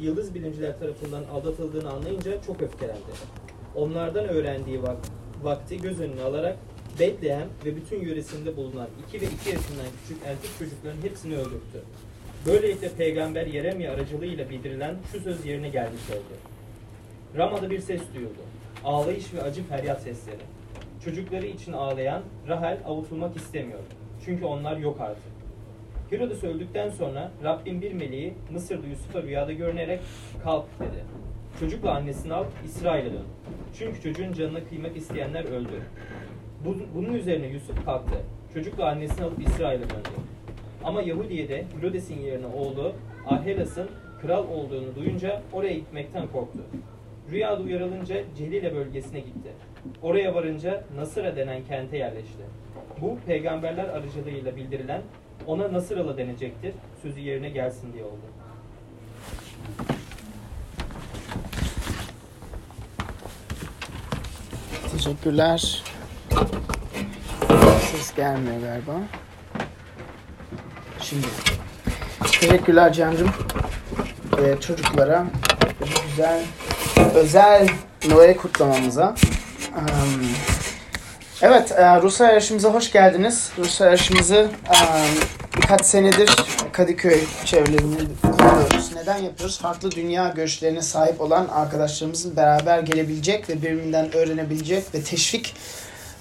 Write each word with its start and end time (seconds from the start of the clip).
Yıldız 0.00 0.34
bilimciler 0.34 0.78
tarafından 0.78 1.24
aldatıldığını 1.24 1.90
anlayınca 1.90 2.42
çok 2.42 2.62
öfkelendi. 2.62 3.00
Onlardan 3.74 4.28
öğrendiği 4.28 4.78
vak- 4.78 5.08
vakti 5.42 5.80
göz 5.80 6.00
önüne 6.00 6.22
alarak 6.22 6.56
Bethlehem 7.00 7.48
ve 7.64 7.76
bütün 7.76 8.00
yöresinde 8.00 8.56
bulunan 8.56 8.88
2 9.08 9.20
ve 9.20 9.24
2 9.24 9.48
yaşından 9.48 9.86
küçük 10.02 10.22
erkek 10.26 10.50
çocukların 10.58 11.02
hepsini 11.02 11.36
öldürttü. 11.36 11.80
Böylelikle 12.46 12.88
peygamber 12.88 13.46
Yeremya 13.46 13.92
aracılığıyla 13.92 14.50
bildirilen 14.50 14.96
şu 15.12 15.20
söz 15.20 15.46
yerine 15.46 15.68
gelmiş 15.68 16.10
oldu. 16.10 16.34
Rama'da 17.36 17.70
bir 17.70 17.80
ses 17.80 18.00
duyuldu. 18.14 18.40
Ağlayış 18.84 19.34
ve 19.34 19.42
acı 19.42 19.64
feryat 19.64 20.02
sesleri. 20.02 20.40
Çocukları 21.04 21.46
için 21.46 21.72
ağlayan 21.72 22.22
Rahel 22.48 22.78
avutulmak 22.86 23.36
istemiyor. 23.36 23.78
Çünkü 24.24 24.44
onlar 24.44 24.76
yok 24.76 25.00
artık. 25.00 25.33
Herodes 26.14 26.44
öldükten 26.44 26.88
sonra 26.88 27.30
Rabbin 27.44 27.80
bir 27.82 27.92
meleği 27.92 28.34
Mısır'da 28.52 28.86
Yusuf'a 28.86 29.22
rüyada 29.22 29.52
görünerek 29.52 30.00
kalk 30.44 30.64
dedi. 30.80 31.04
Çocukla 31.60 31.90
annesini 31.94 32.34
al 32.34 32.44
İsrail'e 32.64 33.12
dön. 33.12 33.24
Çünkü 33.78 34.00
çocuğun 34.02 34.32
canına 34.32 34.64
kıymak 34.64 34.96
isteyenler 34.96 35.44
öldü. 35.44 35.82
Bu- 36.64 36.76
Bunun 36.94 37.14
üzerine 37.14 37.46
Yusuf 37.46 37.84
kalktı. 37.84 38.14
Çocukla 38.54 38.88
annesini 38.88 39.24
alıp 39.24 39.40
İsrail'e 39.40 39.82
döndü. 39.82 40.08
Ama 40.84 41.02
Yahudiye'de 41.02 41.64
Herodes'in 41.80 42.20
yerine 42.20 42.46
oğlu 42.46 42.92
Arhelas'ın 43.26 43.88
kral 44.22 44.48
olduğunu 44.48 44.94
duyunca 44.96 45.42
oraya 45.52 45.74
gitmekten 45.74 46.26
korktu. 46.28 46.58
Rüyada 47.30 47.62
uyarılınca 47.62 48.16
Celile 48.38 48.74
bölgesine 48.74 49.20
gitti. 49.20 49.50
Oraya 50.02 50.34
varınca 50.34 50.84
Nasıra 50.96 51.36
denen 51.36 51.64
kente 51.64 51.96
yerleşti. 51.96 52.42
Bu 53.00 53.18
peygamberler 53.26 53.84
aracılığıyla 53.88 54.56
bildirilen 54.56 55.02
ona 55.46 55.72
Nasıralı 55.72 56.18
denecektir 56.18 56.74
sözü 57.02 57.20
yerine 57.20 57.48
gelsin 57.48 57.92
diye 57.92 58.04
oldu. 58.04 58.20
Teşekkürler. 64.92 65.82
Ses 67.92 68.14
gelmiyor 68.14 68.60
galiba. 68.60 68.92
Şimdi. 71.00 71.26
Teşekkürler 72.40 72.92
Can'cığım. 72.92 73.30
Ee, 74.38 74.60
çocuklara 74.60 75.26
bu 75.80 76.08
güzel 76.08 76.42
özel 77.14 77.68
Noel 78.08 78.36
kutlamamıza. 78.36 79.14
Am, 79.76 80.20
evet, 81.44 81.72
e, 81.72 82.00
Rusya 82.02 82.26
yarışımıza 82.26 82.74
hoş 82.74 82.92
geldiniz. 82.92 83.50
Rusya 83.58 83.86
yarışımızı 83.86 84.48
am, 84.68 85.00
birkaç 85.56 85.86
senedir 85.86 86.30
Kadıköy 86.72 87.20
çevrelerinde 87.44 88.02
yapıyoruz. 88.24 88.90
Neden 88.94 89.18
yapıyoruz? 89.18 89.58
Farklı 89.58 89.90
dünya 89.90 90.28
görüşlerine 90.28 90.82
sahip 90.82 91.20
olan 91.20 91.48
arkadaşlarımızın 91.48 92.36
beraber 92.36 92.78
gelebilecek 92.78 93.50
ve 93.50 93.62
birbirinden 93.62 94.16
öğrenebilecek 94.16 94.94
ve 94.94 95.02
teşvik 95.02 95.54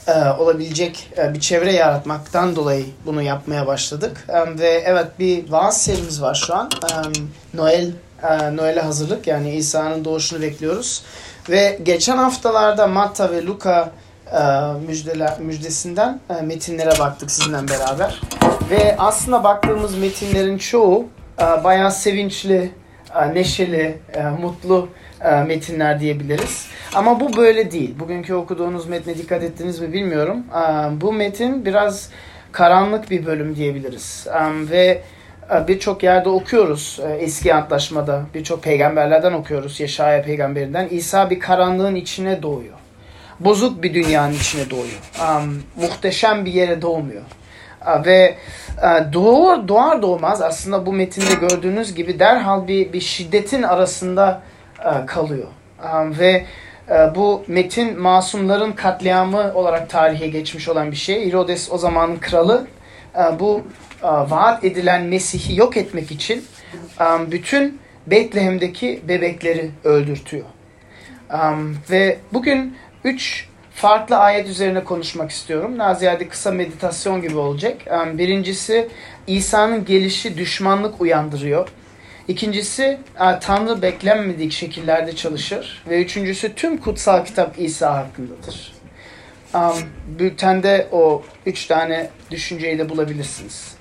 e, 0.07 0.11
olabilecek 0.39 1.09
e, 1.17 1.33
bir 1.33 1.39
çevre 1.39 1.73
yaratmaktan 1.73 2.55
dolayı 2.55 2.85
bunu 3.05 3.21
yapmaya 3.21 3.67
başladık. 3.67 4.25
E, 4.30 4.59
ve 4.59 4.83
evet 4.85 5.08
bir 5.19 5.52
vaaz 5.52 5.83
serimiz 5.83 6.21
var 6.21 6.43
şu 6.47 6.55
an. 6.55 6.71
E, 6.83 6.93
Noel 7.58 7.91
e, 8.23 8.55
Noel'e 8.55 8.81
hazırlık 8.81 9.27
yani 9.27 9.55
İsa'nın 9.55 10.05
doğuşunu 10.05 10.41
bekliyoruz. 10.41 11.03
Ve 11.49 11.80
geçen 11.83 12.17
haftalarda 12.17 12.87
Matta 12.87 13.31
ve 13.31 13.45
Luka 13.45 13.81
e, 13.81 14.12
müjdeler, 14.88 15.39
müjdesinden 15.39 16.19
e, 16.29 16.41
metinlere 16.41 16.99
baktık 16.99 17.31
sizinle 17.31 17.67
beraber. 17.67 18.21
Ve 18.69 18.95
aslında 18.97 19.43
baktığımız 19.43 19.97
metinlerin 19.97 20.57
çoğu 20.57 21.07
e, 21.39 21.63
bayağı 21.63 21.91
sevinçli, 21.91 22.71
e, 23.21 23.33
neşeli, 23.33 23.97
e, 24.13 24.23
mutlu 24.23 24.89
e, 25.21 25.31
metinler 25.35 25.99
diyebiliriz. 25.99 26.67
Ama 26.95 27.19
bu 27.19 27.38
böyle 27.38 27.71
değil. 27.71 27.99
Bugünkü 27.99 28.33
okuduğunuz 28.33 28.85
metne 28.88 29.17
dikkat 29.17 29.43
ettiniz 29.43 29.80
mi 29.80 29.93
bilmiyorum. 29.93 30.43
E, 30.52 30.61
Bu 31.02 31.13
metin 31.13 31.65
biraz 31.65 32.09
karanlık 32.52 33.11
bir 33.11 33.25
bölüm 33.25 33.55
diyebiliriz. 33.55 34.27
E, 34.27 34.69
Ve 34.71 35.02
e, 35.55 35.67
birçok 35.67 36.03
yerde 36.03 36.30
okuyoruz 36.30 36.99
e, 37.08 37.14
eski 37.14 37.53
antlaşmada. 37.53 38.21
Birçok 38.33 38.64
peygamberlerden 38.64 39.33
okuyoruz. 39.33 39.80
Yeşaya 39.80 40.21
peygamberinden. 40.21 40.87
İsa 40.87 41.30
bir 41.30 41.39
karanlığın 41.39 41.95
içine 41.95 42.43
doğuyor. 42.43 42.77
Bozuk 43.39 43.83
bir 43.83 43.94
dünyanın 43.94 44.33
içine 44.33 44.70
doğuyor. 44.70 44.99
Um, 45.21 45.64
muhteşem 45.76 46.45
bir 46.45 46.54
yere 46.54 46.82
doğmuyor. 46.82 47.21
Uh, 47.82 48.05
ve 48.05 48.36
uh, 48.77 49.14
doğar, 49.14 49.67
doğar 49.67 50.02
doğmaz 50.02 50.42
aslında 50.42 50.86
bu 50.86 50.94
metinde 50.94 51.33
gördüğünüz 51.33 51.95
gibi 51.95 52.20
derhal 52.20 52.67
bir, 52.67 52.93
bir 52.93 53.02
şiddetin 53.02 53.64
arasında 53.64 54.42
uh, 54.80 55.08
kalıyor. 55.08 55.48
Um, 55.93 56.20
ve 56.20 56.45
uh, 56.89 57.16
bu 57.16 57.43
metin 57.48 57.99
masumların 57.99 58.72
katliamı 58.72 59.54
olarak 59.54 59.89
tarihe 59.89 60.27
geçmiş 60.27 60.70
olan 60.70 60.92
bir 60.92 60.95
şey. 60.95 61.27
Herodes 61.27 61.72
o 61.72 61.77
zamanın 61.77 62.17
kralı. 62.17 62.67
Bu 63.39 63.61
vaat 64.04 64.64
edilen 64.64 65.02
Mesih'i 65.04 65.60
yok 65.60 65.77
etmek 65.77 66.11
için 66.11 66.45
bütün 67.32 67.80
Betlehem'deki 68.08 69.02
bebekleri 69.08 69.72
öldürtüyor. 69.83 70.45
Ve 71.89 72.17
bugün 72.33 72.77
üç 73.03 73.47
farklı 73.75 74.17
ayet 74.17 74.47
üzerine 74.47 74.83
konuşmak 74.83 75.31
istiyorum. 75.31 75.80
Daha 75.80 75.93
ziyade 75.93 76.27
kısa 76.27 76.52
meditasyon 76.52 77.21
gibi 77.21 77.37
olacak. 77.37 77.81
Um, 77.91 78.17
birincisi 78.17 78.89
İsa'nın 79.27 79.86
gelişi 79.86 80.37
düşmanlık 80.37 81.02
uyandırıyor. 81.02 81.69
İkincisi 82.27 82.97
uh, 83.19 83.39
Tanrı 83.39 83.81
beklenmedik 83.81 84.52
şekillerde 84.52 85.15
çalışır. 85.15 85.83
Ve 85.89 86.03
üçüncüsü 86.03 86.55
tüm 86.55 86.77
kutsal 86.77 87.25
kitap 87.25 87.59
İsa 87.59 87.95
hakkındadır. 87.95 88.73
Um, 89.53 89.73
bültende 90.19 90.87
o 90.92 91.23
üç 91.45 91.65
tane 91.65 92.09
düşünceyi 92.31 92.80
de 92.80 92.89
bulabilirsiniz. 92.89 93.73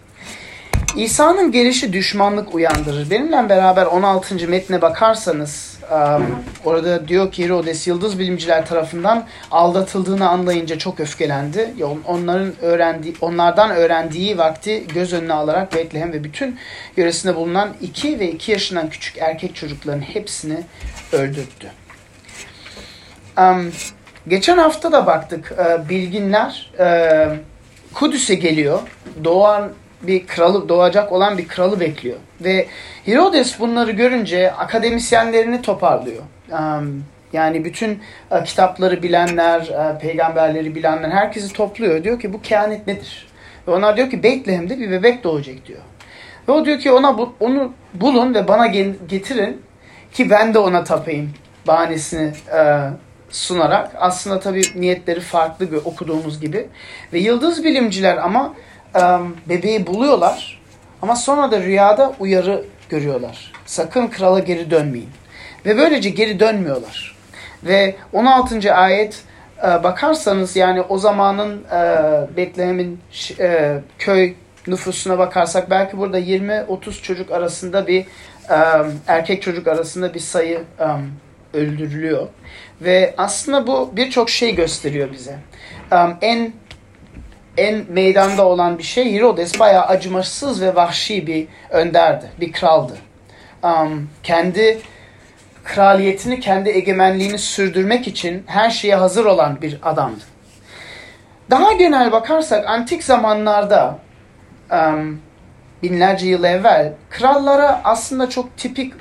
İsa'nın 0.96 1.52
gelişi 1.52 1.92
düşmanlık 1.92 2.54
uyandırır. 2.54 3.10
Benimle 3.10 3.48
beraber 3.48 3.86
16. 3.86 4.48
metne 4.48 4.82
bakarsanız 4.82 5.78
um, 5.92 6.44
orada 6.64 7.08
diyor 7.08 7.32
ki 7.32 7.44
Herodes 7.44 7.86
yıldız 7.86 8.18
bilimciler 8.18 8.66
tarafından 8.66 9.26
aldatıldığını 9.50 10.28
anlayınca 10.28 10.78
çok 10.78 11.00
öfkelendi. 11.00 11.74
Onların 12.06 12.52
öğrendiği, 12.62 13.14
onlardan 13.20 13.70
öğrendiği 13.70 14.38
vakti 14.38 14.86
göz 14.94 15.12
önüne 15.12 15.32
alarak 15.32 15.74
Bethlehem 15.74 16.12
ve 16.12 16.24
bütün 16.24 16.58
yöresinde 16.96 17.36
bulunan 17.36 17.68
2 17.80 18.18
ve 18.18 18.30
2 18.30 18.52
yaşından 18.52 18.90
küçük 18.90 19.18
erkek 19.18 19.54
çocukların 19.54 20.00
hepsini 20.00 20.60
öldürttü. 21.12 21.70
Um, 23.38 23.72
geçen 24.28 24.58
hafta 24.58 24.92
da 24.92 25.06
baktık 25.06 25.52
e, 25.58 25.88
bilginler 25.88 26.72
e, 26.78 27.28
Kudüs'e 27.94 28.34
geliyor. 28.34 28.80
Doğan 29.24 29.72
bir 30.02 30.26
kralı 30.26 30.68
doğacak 30.68 31.12
olan 31.12 31.38
bir 31.38 31.48
kralı 31.48 31.80
bekliyor. 31.80 32.16
Ve 32.40 32.66
Herodes 33.04 33.60
bunları 33.60 33.90
görünce 33.90 34.52
akademisyenlerini 34.52 35.62
toparlıyor. 35.62 36.22
Yani 37.32 37.64
bütün 37.64 38.00
e, 38.30 38.44
kitapları 38.44 39.02
bilenler, 39.02 39.60
e, 39.60 39.98
peygamberleri 39.98 40.74
bilenler 40.74 41.10
herkesi 41.10 41.52
topluyor. 41.52 42.04
Diyor 42.04 42.20
ki 42.20 42.32
bu 42.32 42.42
kehanet 42.42 42.86
nedir? 42.86 43.26
Ve 43.68 43.70
onlar 43.70 43.96
diyor 43.96 44.10
ki 44.10 44.22
Betlehem'de 44.22 44.78
bir 44.78 44.90
bebek 44.90 45.24
doğacak 45.24 45.66
diyor. 45.66 45.80
Ve 46.48 46.52
o 46.52 46.64
diyor 46.64 46.78
ki 46.78 46.92
ona 46.92 47.18
bu, 47.18 47.34
onu 47.40 47.72
bulun 47.94 48.34
ve 48.34 48.48
bana 48.48 48.66
getirin 49.08 49.62
ki 50.12 50.30
ben 50.30 50.54
de 50.54 50.58
ona 50.58 50.84
tapayım 50.84 51.30
bahanesini 51.66 52.32
e, 52.54 52.78
sunarak. 53.30 53.92
Aslında 53.98 54.40
tabii 54.40 54.62
niyetleri 54.76 55.20
farklı 55.20 55.66
gö- 55.66 55.84
okuduğumuz 55.84 56.40
gibi. 56.40 56.66
Ve 57.12 57.18
yıldız 57.18 57.64
bilimciler 57.64 58.16
ama 58.16 58.54
bebeği 59.48 59.86
buluyorlar 59.86 60.60
ama 61.02 61.16
sonra 61.16 61.50
da 61.50 61.60
rüyada 61.60 62.12
uyarı 62.20 62.64
görüyorlar. 62.88 63.52
Sakın 63.66 64.06
krala 64.08 64.38
geri 64.38 64.70
dönmeyin. 64.70 65.10
Ve 65.66 65.76
böylece 65.78 66.10
geri 66.10 66.40
dönmüyorlar. 66.40 67.16
Ve 67.64 67.94
16. 68.12 68.74
ayet 68.74 69.22
e, 69.58 69.62
bakarsanız 69.82 70.56
yani 70.56 70.80
o 70.82 70.98
zamanın 70.98 71.64
e, 71.64 72.36
Betlehem'in 72.36 73.00
ş- 73.10 73.34
e, 73.44 73.78
köy 73.98 74.34
nüfusuna 74.66 75.18
bakarsak 75.18 75.70
belki 75.70 75.98
burada 75.98 76.18
20-30 76.20 77.02
çocuk 77.02 77.30
arasında 77.30 77.86
bir 77.86 78.06
erkek 79.06 79.42
çocuk 79.42 79.66
arasında 79.68 80.14
bir 80.14 80.20
sayı 80.20 80.60
öldürülüyor. 81.54 82.26
Ve 82.80 83.14
aslında 83.18 83.66
bu 83.66 83.90
birçok 83.96 84.30
şey 84.30 84.54
gösteriyor 84.54 85.12
bize. 85.12 85.36
En 86.20 86.52
en 87.56 87.84
meydanda 87.88 88.46
olan 88.46 88.78
bir 88.78 88.82
şey 88.82 89.12
Herodes 89.14 89.60
bayağı 89.60 89.84
acımasız 89.84 90.62
ve 90.62 90.74
vahşi 90.74 91.26
bir 91.26 91.48
önderdi, 91.70 92.26
bir 92.40 92.52
kraldı. 92.52 92.96
Um, 93.62 94.08
kendi 94.22 94.80
kraliyetini, 95.64 96.40
kendi 96.40 96.70
egemenliğini 96.70 97.38
sürdürmek 97.38 98.08
için 98.08 98.44
her 98.46 98.70
şeye 98.70 98.96
hazır 98.96 99.24
olan 99.24 99.62
bir 99.62 99.78
adamdı. 99.82 100.24
Daha 101.50 101.72
genel 101.72 102.12
bakarsak 102.12 102.68
antik 102.68 103.04
zamanlarda 103.04 103.98
um, 104.72 105.20
binlerce 105.82 106.26
yıl 106.26 106.44
evvel 106.44 106.92
krallara 107.10 107.80
aslında 107.84 108.28
çok 108.28 108.56
tipik 108.56 108.94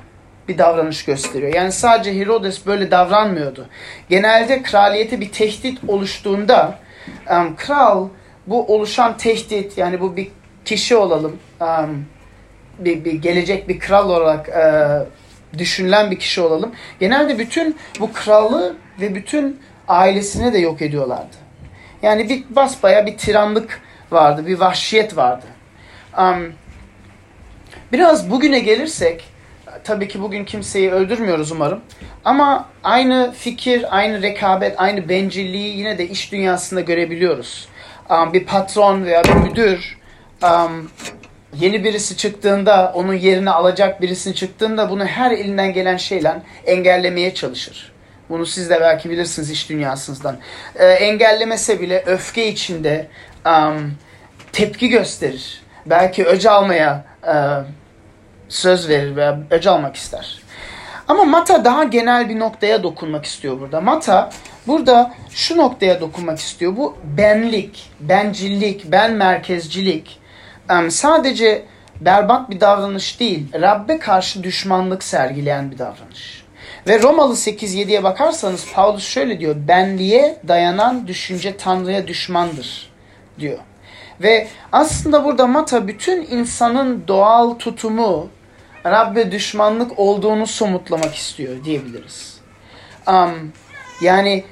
bir 0.48 0.58
davranış 0.58 1.06
gösteriyor. 1.06 1.54
Yani 1.54 1.72
sadece 1.72 2.20
Herodes 2.20 2.66
böyle 2.66 2.92
davranmıyordu. 2.92 3.68
Genelde 4.10 4.64
kraliyete 4.64 5.22
bir 5.22 5.32
tehdit 5.32 5.80
oluştuğunda 5.88 6.80
um, 7.30 7.56
kral 7.56 8.08
bu 8.48 8.76
oluşan 8.76 9.18
tehdit 9.18 9.78
yani 9.78 10.02
bu 10.02 10.16
bir 10.16 10.28
kişi 10.66 10.96
olalım 10.96 11.40
um, 11.62 12.06
bir, 12.80 13.06
bir 13.06 13.14
gelecek 13.14 13.68
bir 13.68 13.80
kral 13.80 14.10
olarak 14.10 14.50
e, 14.50 15.60
düşünülen 15.60 16.12
bir 16.12 16.20
kişi 16.20 16.42
olalım. 16.42 16.72
Genelde 17.00 17.40
bütün 17.40 17.78
bu 18.00 18.14
kralı 18.14 18.76
ve 19.02 19.16
bütün 19.16 19.60
ailesini 19.88 20.54
de 20.54 20.58
yok 20.58 20.82
ediyorlardı. 20.82 21.36
Yani 22.02 22.30
bir 22.30 22.56
basbaya 22.56 23.06
bir 23.06 23.18
tiranlık 23.18 23.82
vardı, 24.12 24.48
bir 24.48 24.60
vahşiyet 24.60 25.18
vardı. 25.18 25.46
Um, 26.18 26.54
biraz 27.92 28.32
bugüne 28.32 28.60
gelirsek, 28.60 29.24
tabii 29.84 30.08
ki 30.08 30.22
bugün 30.22 30.46
kimseyi 30.46 30.92
öldürmüyoruz 30.92 31.52
umarım. 31.52 31.82
Ama 32.26 32.70
aynı 32.84 33.34
fikir, 33.38 33.98
aynı 33.98 34.22
rekabet, 34.22 34.76
aynı 34.78 35.10
bencilliği 35.10 35.78
yine 35.78 35.98
de 35.98 36.08
iş 36.08 36.32
dünyasında 36.32 36.82
görebiliyoruz. 36.82 37.68
Um, 38.12 38.34
bir 38.34 38.46
patron 38.46 39.04
veya 39.06 39.24
bir 39.24 39.34
müdür 39.34 39.98
um, 40.44 40.92
yeni 41.54 41.84
birisi 41.84 42.18
çıktığında, 42.18 42.92
onun 42.96 43.14
yerini 43.14 43.52
alacak 43.52 44.02
birisini 44.02 44.36
çıktığında 44.36 44.90
bunu 44.90 45.06
her 45.06 45.32
elinden 45.32 45.74
gelen 45.74 45.98
şeyle 45.98 46.42
engellemeye 46.66 47.34
çalışır. 47.34 47.92
Bunu 48.30 48.46
siz 48.46 48.70
de 48.70 48.82
belki 48.82 49.10
bilirsiniz 49.10 49.52
iş 49.52 49.70
dünyasından. 49.70 50.38
Ee, 50.76 50.86
engellemese 50.86 51.82
bile 51.82 52.04
öfke 52.06 52.48
içinde 52.48 53.08
um, 53.46 53.94
tepki 54.52 54.90
gösterir. 54.90 55.62
Belki 55.86 56.26
öc 56.26 56.50
almaya 56.50 57.06
e, 57.28 57.34
söz 58.50 58.90
verir 58.90 59.16
veya 59.16 59.40
öc 59.52 59.70
almak 59.70 59.96
ister. 59.96 60.42
Ama 61.08 61.24
Mata 61.24 61.66
daha 61.66 61.84
genel 61.84 62.30
bir 62.30 62.40
noktaya 62.40 62.84
dokunmak 62.84 63.26
istiyor 63.26 63.60
burada. 63.60 63.82
Mata 63.82 64.30
burada 64.68 65.14
şu 65.30 65.58
noktaya 65.58 66.02
dokunmak 66.02 66.40
istiyor. 66.40 66.78
Bu 66.78 66.98
benlik, 67.18 67.92
bencillik, 68.00 68.92
ben 68.92 69.14
merkezcilik 69.14 70.22
sadece 70.90 71.66
berbat 72.02 72.50
bir 72.50 72.60
davranış 72.60 73.20
değil, 73.20 73.48
Rabbe 73.54 74.00
karşı 74.00 74.44
düşmanlık 74.44 75.04
sergileyen 75.04 75.72
bir 75.72 75.78
davranış. 75.78 76.44
Ve 76.88 77.02
Romalı 77.02 77.34
8-7'ye 77.34 78.04
bakarsanız 78.04 78.74
Paulus 78.74 79.06
şöyle 79.06 79.40
diyor. 79.40 79.56
Benliğe 79.68 80.40
dayanan 80.48 81.08
düşünce 81.08 81.58
Tanrı'ya 81.58 82.08
düşmandır 82.08 82.92
diyor. 83.40 83.60
Ve 84.22 84.48
aslında 84.72 85.26
burada 85.26 85.48
Mata 85.48 85.88
bütün 85.88 86.22
insanın 86.22 87.04
doğal 87.08 87.54
tutumu 87.54 88.30
Rabbe 88.86 89.32
düşmanlık 89.32 90.00
olduğunu 90.00 90.48
somutlamak 90.48 91.16
istiyor 91.16 91.64
diyebiliriz. 91.64 92.38
Um, 93.08 93.52
yani 94.02 94.44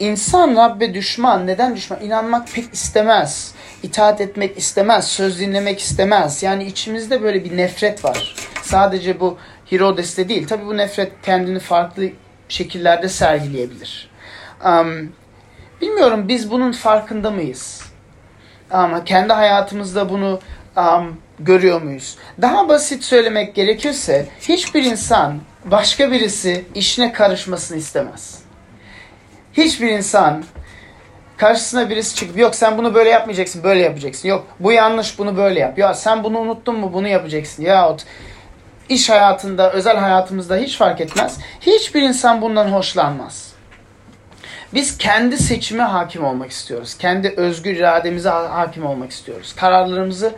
insan 0.00 0.56
Rabbe 0.56 0.94
düşman. 0.94 1.46
Neden 1.46 1.76
düşman? 1.76 2.00
İnanmak 2.00 2.52
pek 2.52 2.74
istemez. 2.74 3.54
İtaat 3.82 4.20
etmek 4.20 4.58
istemez. 4.58 5.06
Söz 5.08 5.40
dinlemek 5.40 5.80
istemez. 5.80 6.42
Yani 6.42 6.64
içimizde 6.64 7.22
böyle 7.22 7.44
bir 7.44 7.56
nefret 7.56 8.04
var. 8.04 8.34
Sadece 8.62 9.20
bu 9.20 9.38
Herodes'te 9.70 10.28
değil. 10.28 10.46
Tabi 10.46 10.66
bu 10.66 10.76
nefret 10.76 11.12
kendini 11.22 11.58
farklı 11.58 12.04
şekillerde 12.48 13.08
sergileyebilir. 13.08 14.10
Um, 14.64 15.12
bilmiyorum 15.80 16.28
biz 16.28 16.50
bunun 16.50 16.72
farkında 16.72 17.30
mıyız? 17.30 17.82
Ama 18.70 19.04
kendi 19.04 19.32
hayatımızda 19.32 20.08
bunu 20.08 20.40
um, 20.76 21.20
görüyor 21.40 21.82
muyuz? 21.82 22.16
Daha 22.42 22.68
basit 22.68 23.04
söylemek 23.04 23.54
gerekirse 23.54 24.28
hiçbir 24.40 24.84
insan 24.84 25.40
başka 25.64 26.12
birisi 26.12 26.64
işine 26.74 27.12
karışmasını 27.12 27.78
istemez. 27.78 28.47
Hiçbir 29.58 29.88
insan 29.88 30.44
karşısına 31.36 31.90
birisi 31.90 32.16
çıkıp 32.16 32.38
yok 32.38 32.54
sen 32.54 32.78
bunu 32.78 32.94
böyle 32.94 33.10
yapmayacaksın 33.10 33.62
böyle 33.62 33.80
yapacaksın. 33.80 34.28
Yok 34.28 34.46
bu 34.60 34.72
yanlış 34.72 35.18
bunu 35.18 35.36
böyle 35.36 35.60
yap. 35.60 35.78
Ya 35.78 35.94
sen 35.94 36.24
bunu 36.24 36.38
unuttun 36.38 36.78
mu 36.78 36.92
bunu 36.92 37.08
yapacaksın. 37.08 37.62
Yahut 37.62 38.04
iş 38.88 39.10
hayatında 39.10 39.72
özel 39.72 39.96
hayatımızda 39.96 40.56
hiç 40.56 40.76
fark 40.76 41.00
etmez. 41.00 41.38
Hiçbir 41.60 42.02
insan 42.02 42.42
bundan 42.42 42.72
hoşlanmaz. 42.72 43.52
Biz 44.74 44.98
kendi 44.98 45.36
seçime 45.36 45.82
hakim 45.82 46.24
olmak 46.24 46.50
istiyoruz. 46.50 46.98
Kendi 46.98 47.34
özgür 47.36 47.76
irademize 47.76 48.28
hakim 48.28 48.86
olmak 48.86 49.10
istiyoruz. 49.10 49.54
Kararlarımızı 49.56 50.34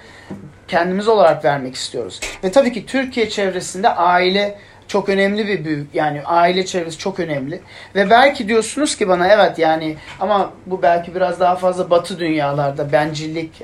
kendimiz 0.68 1.08
olarak 1.08 1.44
vermek 1.44 1.74
istiyoruz. 1.74 2.20
Ve 2.44 2.52
tabii 2.52 2.72
ki 2.72 2.86
Türkiye 2.86 3.30
çevresinde 3.30 3.88
aile 3.88 4.58
çok 4.90 5.08
önemli 5.08 5.48
bir 5.48 5.64
büyük 5.64 5.94
yani 5.94 6.22
aile 6.24 6.66
çevresi 6.66 6.98
çok 6.98 7.20
önemli 7.20 7.60
ve 7.94 8.10
belki 8.10 8.48
diyorsunuz 8.48 8.96
ki 8.96 9.08
bana 9.08 9.28
evet 9.28 9.58
yani 9.58 9.96
ama 10.20 10.52
bu 10.66 10.82
belki 10.82 11.14
biraz 11.14 11.40
daha 11.40 11.56
fazla 11.56 11.90
batı 11.90 12.18
dünyalarda 12.18 12.92
bencillik 12.92 13.62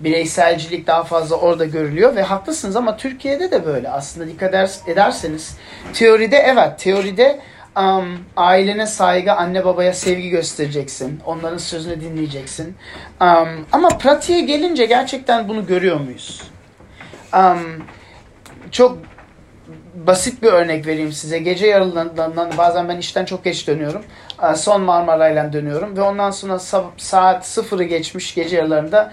bireyselcilik 0.00 0.86
daha 0.86 1.04
fazla 1.04 1.36
orada 1.36 1.64
görülüyor 1.64 2.16
ve 2.16 2.22
haklısınız 2.22 2.76
ama 2.76 2.96
Türkiye'de 2.96 3.50
de 3.50 3.66
böyle 3.66 3.88
aslında 3.88 4.26
dikkat 4.26 4.54
ederseniz 4.86 5.56
teoride 5.92 6.36
evet 6.36 6.78
teoride 6.78 7.40
um, 7.76 8.18
ailene 8.36 8.86
saygı, 8.86 9.32
anne 9.32 9.64
babaya 9.64 9.92
sevgi 9.92 10.30
göstereceksin. 10.30 11.20
Onların 11.26 11.58
sözünü 11.58 12.00
dinleyeceksin. 12.00 12.76
Um, 13.20 13.66
ama 13.72 13.88
pratiğe 13.88 14.40
gelince 14.40 14.86
gerçekten 14.86 15.48
bunu 15.48 15.66
görüyor 15.66 16.00
muyuz? 16.00 16.42
Um, 17.34 17.84
çok 18.70 18.98
basit 19.94 20.42
bir 20.42 20.48
örnek 20.48 20.86
vereyim 20.86 21.12
size. 21.12 21.38
Gece 21.38 21.66
yarılarından 21.66 22.50
bazen 22.58 22.88
ben 22.88 22.96
işten 22.96 23.24
çok 23.24 23.44
geç 23.44 23.66
dönüyorum. 23.66 24.02
Son 24.56 24.82
Marmara'yla 24.82 25.52
dönüyorum 25.52 25.96
ve 25.96 26.00
ondan 26.00 26.30
sonra 26.30 26.58
saat 26.96 27.46
sıfırı 27.46 27.84
geçmiş 27.84 28.34
gece 28.34 28.56
yarılarında 28.56 29.12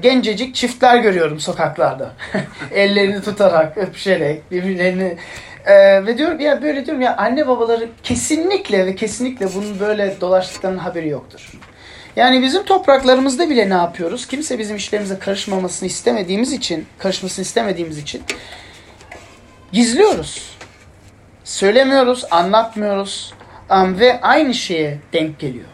gencecik 0.00 0.54
çiftler 0.54 0.96
görüyorum 0.96 1.40
sokaklarda. 1.40 2.12
Ellerini 2.74 3.22
tutarak, 3.22 3.78
öpüşerek, 3.78 4.50
birbirlerini 4.50 5.16
ee, 5.66 6.06
ve 6.06 6.18
diyorum 6.18 6.40
ya 6.40 6.62
böyle 6.62 6.86
diyorum 6.86 7.02
ya 7.02 7.16
anne 7.16 7.48
babaları 7.48 7.88
kesinlikle 8.02 8.86
ve 8.86 8.94
kesinlikle 8.94 9.54
bunun 9.54 9.80
böyle 9.80 10.20
dolaştıklarının 10.20 10.78
haberi 10.78 11.08
yoktur. 11.08 11.50
Yani 12.16 12.42
bizim 12.42 12.64
topraklarımızda 12.64 13.50
bile 13.50 13.70
ne 13.70 13.74
yapıyoruz? 13.74 14.26
Kimse 14.26 14.58
bizim 14.58 14.76
işlerimize 14.76 15.18
karışmamasını 15.18 15.86
istemediğimiz 15.86 16.52
için, 16.52 16.86
karışmasını 16.98 17.42
istemediğimiz 17.42 17.98
için 17.98 18.22
gizliyoruz. 19.72 20.56
Söylemiyoruz, 21.44 22.24
anlatmıyoruz 22.30 23.34
um, 23.70 23.98
ve 23.98 24.20
aynı 24.20 24.54
şeye 24.54 24.98
denk 25.12 25.38
geliyor. 25.38 25.68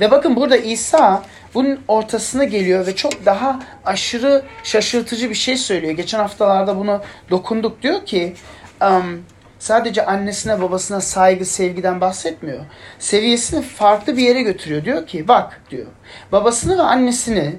Ve 0.00 0.10
bakın 0.10 0.36
burada 0.36 0.56
İsa 0.56 1.22
bunun 1.54 1.80
ortasına 1.88 2.44
geliyor 2.44 2.86
ve 2.86 2.96
çok 2.96 3.26
daha 3.26 3.60
aşırı 3.84 4.42
şaşırtıcı 4.64 5.30
bir 5.30 5.34
şey 5.34 5.56
söylüyor. 5.56 5.92
Geçen 5.92 6.18
haftalarda 6.18 6.76
bunu 6.76 7.02
dokunduk. 7.30 7.82
Diyor 7.82 8.06
ki 8.06 8.34
um, 8.82 9.24
sadece 9.58 10.06
annesine 10.06 10.62
babasına 10.62 11.00
saygı 11.00 11.44
sevgiden 11.44 12.00
bahsetmiyor. 12.00 12.64
Seviyesini 12.98 13.62
farklı 13.62 14.16
bir 14.16 14.22
yere 14.22 14.42
götürüyor. 14.42 14.84
Diyor 14.84 15.06
ki 15.06 15.28
bak 15.28 15.60
diyor 15.70 15.86
babasını 16.32 16.78
ve 16.78 16.82
annesini 16.82 17.56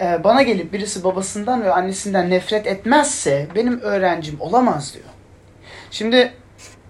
e, 0.00 0.24
bana 0.24 0.42
gelip 0.42 0.72
birisi 0.72 1.04
babasından 1.04 1.62
ve 1.62 1.72
annesinden 1.72 2.30
nefret 2.30 2.66
etmezse 2.66 3.46
benim 3.54 3.80
öğrencim 3.80 4.40
olamaz 4.40 4.94
diyor. 4.94 5.04
Şimdi 5.90 6.32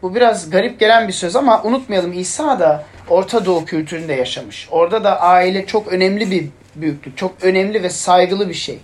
bu 0.02 0.14
biraz 0.14 0.50
garip 0.50 0.80
gelen 0.80 1.08
bir 1.08 1.12
söz 1.12 1.36
ama 1.36 1.62
unutmayalım 1.62 2.12
İsa 2.12 2.60
da 2.60 2.84
Orta 3.08 3.46
Doğu 3.46 3.64
kültüründe 3.64 4.12
yaşamış. 4.12 4.68
Orada 4.70 5.04
da 5.04 5.20
aile 5.20 5.66
çok 5.66 5.88
önemli 5.88 6.30
bir 6.30 6.48
büyüklük, 6.74 7.16
çok 7.16 7.34
önemli 7.42 7.82
ve 7.82 7.90
saygılı 7.90 8.48
bir 8.48 8.54
şey. 8.54 8.78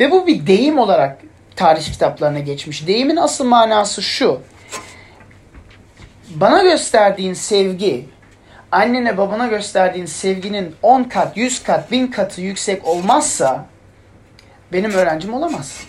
Ve 0.00 0.10
bu 0.10 0.26
bir 0.26 0.46
deyim 0.46 0.78
olarak 0.78 1.18
tarih 1.56 1.82
kitaplarına 1.82 2.38
geçmiş. 2.38 2.86
Deyimin 2.86 3.16
asıl 3.16 3.44
manası 3.44 4.02
şu. 4.02 4.40
Bana 6.34 6.62
gösterdiğin 6.62 7.34
sevgi, 7.34 8.04
annene 8.72 9.16
babana 9.16 9.46
gösterdiğin 9.46 10.06
sevginin 10.06 10.76
10 10.82 11.04
kat, 11.04 11.36
100 11.36 11.62
kat, 11.62 11.90
1000 11.90 12.06
katı 12.06 12.40
yüksek 12.40 12.84
olmazsa 12.84 13.66
benim 14.72 14.90
öğrencim 14.90 15.34
olamaz. 15.34 15.80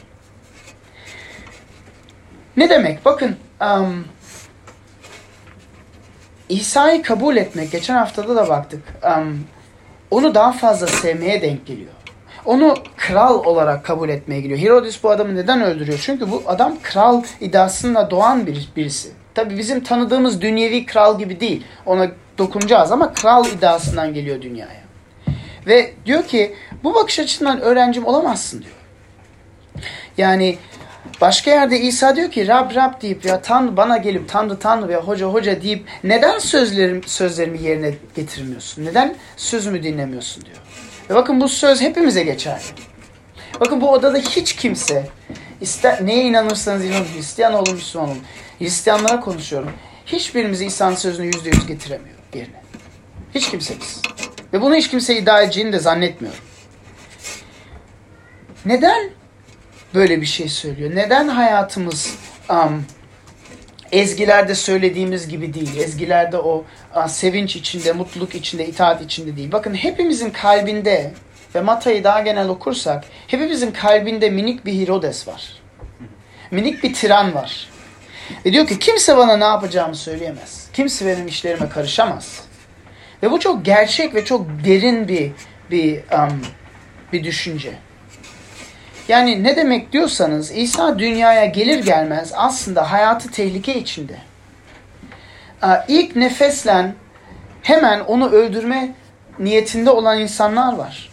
Ne 2.57 2.69
demek? 2.69 3.05
Bakın 3.05 3.35
um, 3.61 4.05
İsa'yı 6.49 7.01
kabul 7.01 7.37
etmek, 7.37 7.71
geçen 7.71 7.95
haftada 7.95 8.35
da 8.35 8.49
baktık, 8.49 8.83
um, 9.17 9.45
onu 10.11 10.35
daha 10.35 10.51
fazla 10.51 10.87
sevmeye 10.87 11.41
denk 11.41 11.65
geliyor. 11.65 11.91
Onu 12.45 12.75
kral 12.97 13.43
olarak 13.45 13.85
kabul 13.85 14.09
etmeye 14.09 14.41
gidiyor. 14.41 14.59
Herodes 14.59 15.03
bu 15.03 15.09
adamı 15.09 15.35
neden 15.35 15.61
öldürüyor? 15.61 15.99
Çünkü 16.01 16.31
bu 16.31 16.43
adam 16.47 16.77
kral 16.83 17.23
iddiasında 17.41 18.11
doğan 18.11 18.47
bir, 18.47 18.69
birisi. 18.75 19.18
Tabi 19.39 19.57
bizim 19.57 19.83
tanıdığımız 19.83 20.41
dünyevi 20.41 20.85
kral 20.85 21.19
gibi 21.19 21.39
değil. 21.39 21.63
Ona 21.85 22.07
dokunacağız 22.37 22.91
ama 22.91 23.13
kral 23.13 23.45
iddiasından 23.45 24.13
geliyor 24.13 24.41
dünyaya. 24.41 24.81
Ve 25.67 25.93
diyor 26.05 26.23
ki 26.23 26.55
bu 26.83 26.95
bakış 26.95 27.19
açısından 27.19 27.61
öğrencim 27.61 28.05
olamazsın 28.05 28.61
diyor. 28.61 28.75
Yani 30.17 30.57
Başka 31.21 31.51
yerde 31.51 31.79
İsa 31.79 32.15
diyor 32.15 32.31
ki 32.31 32.47
Rab 32.47 32.75
Rab 32.75 33.01
deyip 33.01 33.25
ya 33.25 33.41
Tanrı 33.41 33.77
bana 33.77 33.97
gelip 33.97 34.29
Tanrı 34.29 34.59
Tanrı 34.59 34.87
veya 34.87 35.01
Hoca 35.01 35.25
Hoca 35.25 35.61
deyip 35.61 35.87
neden 36.03 36.39
sözlerim, 36.39 37.03
sözlerimi 37.03 37.61
yerine 37.61 37.93
getirmiyorsun? 38.15 38.85
Neden 38.85 39.15
sözümü 39.37 39.83
dinlemiyorsun 39.83 40.45
diyor. 40.45 40.57
Ve 41.09 41.15
bakın 41.15 41.41
bu 41.41 41.49
söz 41.49 41.81
hepimize 41.81 42.23
geçerli. 42.23 42.63
Bakın 43.59 43.81
bu 43.81 43.91
odada 43.91 44.17
hiç 44.17 44.55
kimse 44.55 45.07
ister, 45.61 46.05
neye 46.05 46.23
inanırsanız 46.23 46.85
inanın 46.85 47.05
Hristiyan 47.15 47.53
olun 47.53 47.73
Müslüman 47.73 48.09
olun. 48.09 48.19
Hristiyanlara 48.59 49.19
konuşuyorum. 49.19 49.71
Hiçbirimiz 50.05 50.61
İsa'nın 50.61 50.95
sözünü 50.95 51.25
yüzde 51.25 51.49
yüz 51.49 51.67
getiremiyor 51.67 52.17
yerine. 52.33 52.61
Hiç 53.35 53.51
kimsemiz. 53.51 54.01
Ve 54.53 54.61
bunu 54.61 54.75
hiç 54.75 54.89
kimse 54.89 55.17
iddia 55.17 55.41
edeceğini 55.41 55.73
de 55.73 55.79
zannetmiyorum. 55.79 56.39
Neden 58.65 59.09
böyle 59.93 60.21
bir 60.21 60.25
şey 60.25 60.49
söylüyor? 60.49 60.95
Neden 60.95 61.27
hayatımız 61.27 62.17
um, 62.49 62.85
ezgilerde 63.91 64.55
söylediğimiz 64.55 65.27
gibi 65.27 65.53
değil? 65.53 65.77
Ezgilerde 65.77 66.37
o 66.37 66.65
uh, 66.95 67.07
sevinç 67.07 67.55
içinde, 67.55 67.91
mutluluk 67.91 68.35
içinde, 68.35 68.67
itaat 68.67 69.01
içinde 69.01 69.37
değil. 69.37 69.51
Bakın 69.51 69.73
hepimizin 69.73 70.29
kalbinde 70.29 71.13
ve 71.55 71.61
Mata'yı 71.61 72.03
daha 72.03 72.21
genel 72.21 72.49
okursak 72.49 73.03
hepimizin 73.27 73.71
kalbinde 73.71 74.29
minik 74.29 74.65
bir 74.65 74.81
Herodes 74.81 75.27
var. 75.27 75.53
Minik 76.51 76.83
bir 76.83 76.93
tiran 76.93 77.35
var. 77.35 77.69
Ve 78.45 78.53
diyor 78.53 78.67
ki 78.67 78.79
kimse 78.79 79.17
bana 79.17 79.37
ne 79.37 79.43
yapacağımı 79.43 79.95
söyleyemez. 79.95 80.67
Kimse 80.73 81.05
benim 81.05 81.27
işlerime 81.27 81.69
karışamaz. 81.69 82.43
Ve 83.23 83.31
bu 83.31 83.39
çok 83.39 83.65
gerçek 83.65 84.15
ve 84.15 84.25
çok 84.25 84.47
derin 84.65 85.07
bir 85.07 85.31
bir 85.71 85.95
um, 85.97 86.41
bir 87.13 87.23
düşünce. 87.23 87.73
Yani 89.07 89.43
ne 89.43 89.55
demek 89.55 89.91
diyorsanız 89.91 90.51
İsa 90.51 90.99
dünyaya 90.99 91.45
gelir 91.45 91.85
gelmez 91.85 92.31
aslında 92.35 92.91
hayatı 92.91 93.31
tehlike 93.31 93.75
içinde. 93.75 94.17
İlk 95.87 96.15
nefeslen 96.15 96.95
hemen 97.61 97.99
onu 97.99 98.29
öldürme 98.29 98.93
niyetinde 99.39 99.89
olan 99.89 100.19
insanlar 100.19 100.73
var. 100.73 101.09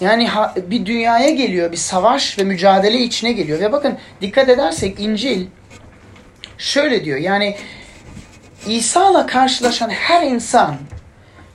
Yani 0.00 0.28
bir 0.56 0.86
dünyaya 0.86 1.30
geliyor, 1.30 1.72
bir 1.72 1.76
savaş 1.76 2.38
ve 2.38 2.44
mücadele 2.44 2.98
içine 2.98 3.32
geliyor. 3.32 3.60
Ve 3.60 3.72
bakın 3.72 3.98
dikkat 4.20 4.48
edersek 4.48 5.00
İncil 5.00 5.46
şöyle 6.64 7.04
diyor. 7.04 7.18
Yani 7.18 7.56
İsa'la 8.66 9.26
karşılaşan 9.26 9.90
her 9.90 10.26
insan 10.26 10.76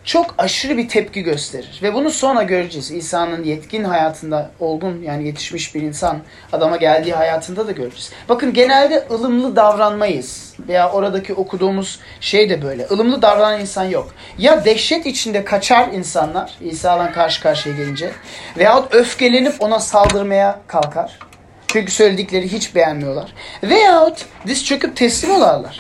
çok 0.03 0.35
aşırı 0.37 0.77
bir 0.77 0.89
tepki 0.89 1.23
gösterir. 1.23 1.79
Ve 1.83 1.93
bunu 1.93 2.11
sonra 2.11 2.43
göreceğiz. 2.43 2.91
İsa'nın 2.91 3.43
yetkin 3.43 3.83
hayatında 3.83 4.51
olgun 4.59 5.01
yani 5.01 5.27
yetişmiş 5.27 5.75
bir 5.75 5.81
insan 5.81 6.17
adama 6.53 6.77
geldiği 6.77 7.13
hayatında 7.13 7.67
da 7.67 7.71
göreceğiz. 7.71 8.11
Bakın 8.29 8.53
genelde 8.53 9.07
ılımlı 9.11 9.55
davranmayız. 9.55 10.53
Veya 10.67 10.91
oradaki 10.91 11.33
okuduğumuz 11.33 11.99
şey 12.19 12.49
de 12.49 12.61
böyle. 12.61 12.87
Ilımlı 12.91 13.21
davranan 13.21 13.61
insan 13.61 13.85
yok. 13.85 14.13
Ya 14.37 14.65
dehşet 14.65 15.05
içinde 15.05 15.43
kaçar 15.43 15.87
insanlar 15.87 16.53
İsa'dan 16.61 17.11
karşı 17.11 17.41
karşıya 17.41 17.75
gelince. 17.75 18.11
Veyahut 18.57 18.95
öfkelenip 18.95 19.53
ona 19.59 19.79
saldırmaya 19.79 20.59
kalkar. 20.67 21.28
Çünkü 21.71 21.91
söyledikleri 21.91 22.51
hiç 22.51 22.75
beğenmiyorlar. 22.75 23.33
Veyahut 23.63 24.25
diz 24.47 24.65
çöküp 24.65 24.95
teslim 24.95 25.31
olarlar. 25.31 25.79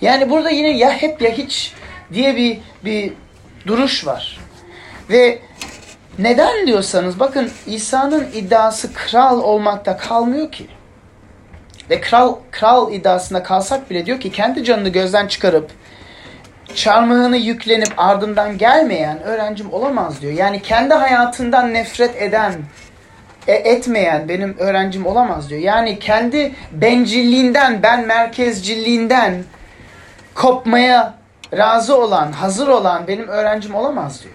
Yani 0.00 0.30
burada 0.30 0.50
yine 0.50 0.70
ya 0.70 0.90
hep 0.90 1.22
ya 1.22 1.30
hiç 1.30 1.72
diye 2.12 2.36
bir 2.36 2.58
bir 2.84 3.12
duruş 3.66 4.06
var. 4.06 4.40
Ve 5.10 5.38
neden 6.18 6.66
diyorsanız 6.66 7.20
bakın 7.20 7.50
İsa'nın 7.66 8.28
iddiası 8.34 8.92
kral 8.94 9.40
olmakta 9.40 9.96
kalmıyor 9.96 10.52
ki. 10.52 10.66
Ve 11.90 12.00
kral 12.00 12.36
kral 12.50 12.92
iddiasında 12.92 13.42
kalsak 13.42 13.90
bile 13.90 14.06
diyor 14.06 14.20
ki 14.20 14.32
kendi 14.32 14.64
canını 14.64 14.88
gözden 14.88 15.26
çıkarıp 15.26 15.70
çarmıhını 16.74 17.36
yüklenip 17.36 17.92
ardından 17.96 18.58
gelmeyen 18.58 19.22
öğrencim 19.22 19.72
olamaz 19.72 20.20
diyor. 20.20 20.32
Yani 20.32 20.62
kendi 20.62 20.94
hayatından 20.94 21.74
nefret 21.74 22.22
eden, 22.22 22.54
e, 23.48 23.52
etmeyen 23.52 24.28
benim 24.28 24.58
öğrencim 24.58 25.06
olamaz 25.06 25.50
diyor. 25.50 25.60
Yani 25.60 25.98
kendi 25.98 26.54
bencilliğinden, 26.72 27.82
ben 27.82 28.06
merkezciliğinden 28.06 29.44
kopmaya 30.34 31.14
razı 31.56 31.96
olan, 31.98 32.32
hazır 32.32 32.68
olan 32.68 33.06
benim 33.06 33.28
öğrencim 33.28 33.74
olamaz 33.74 34.22
diyor. 34.22 34.34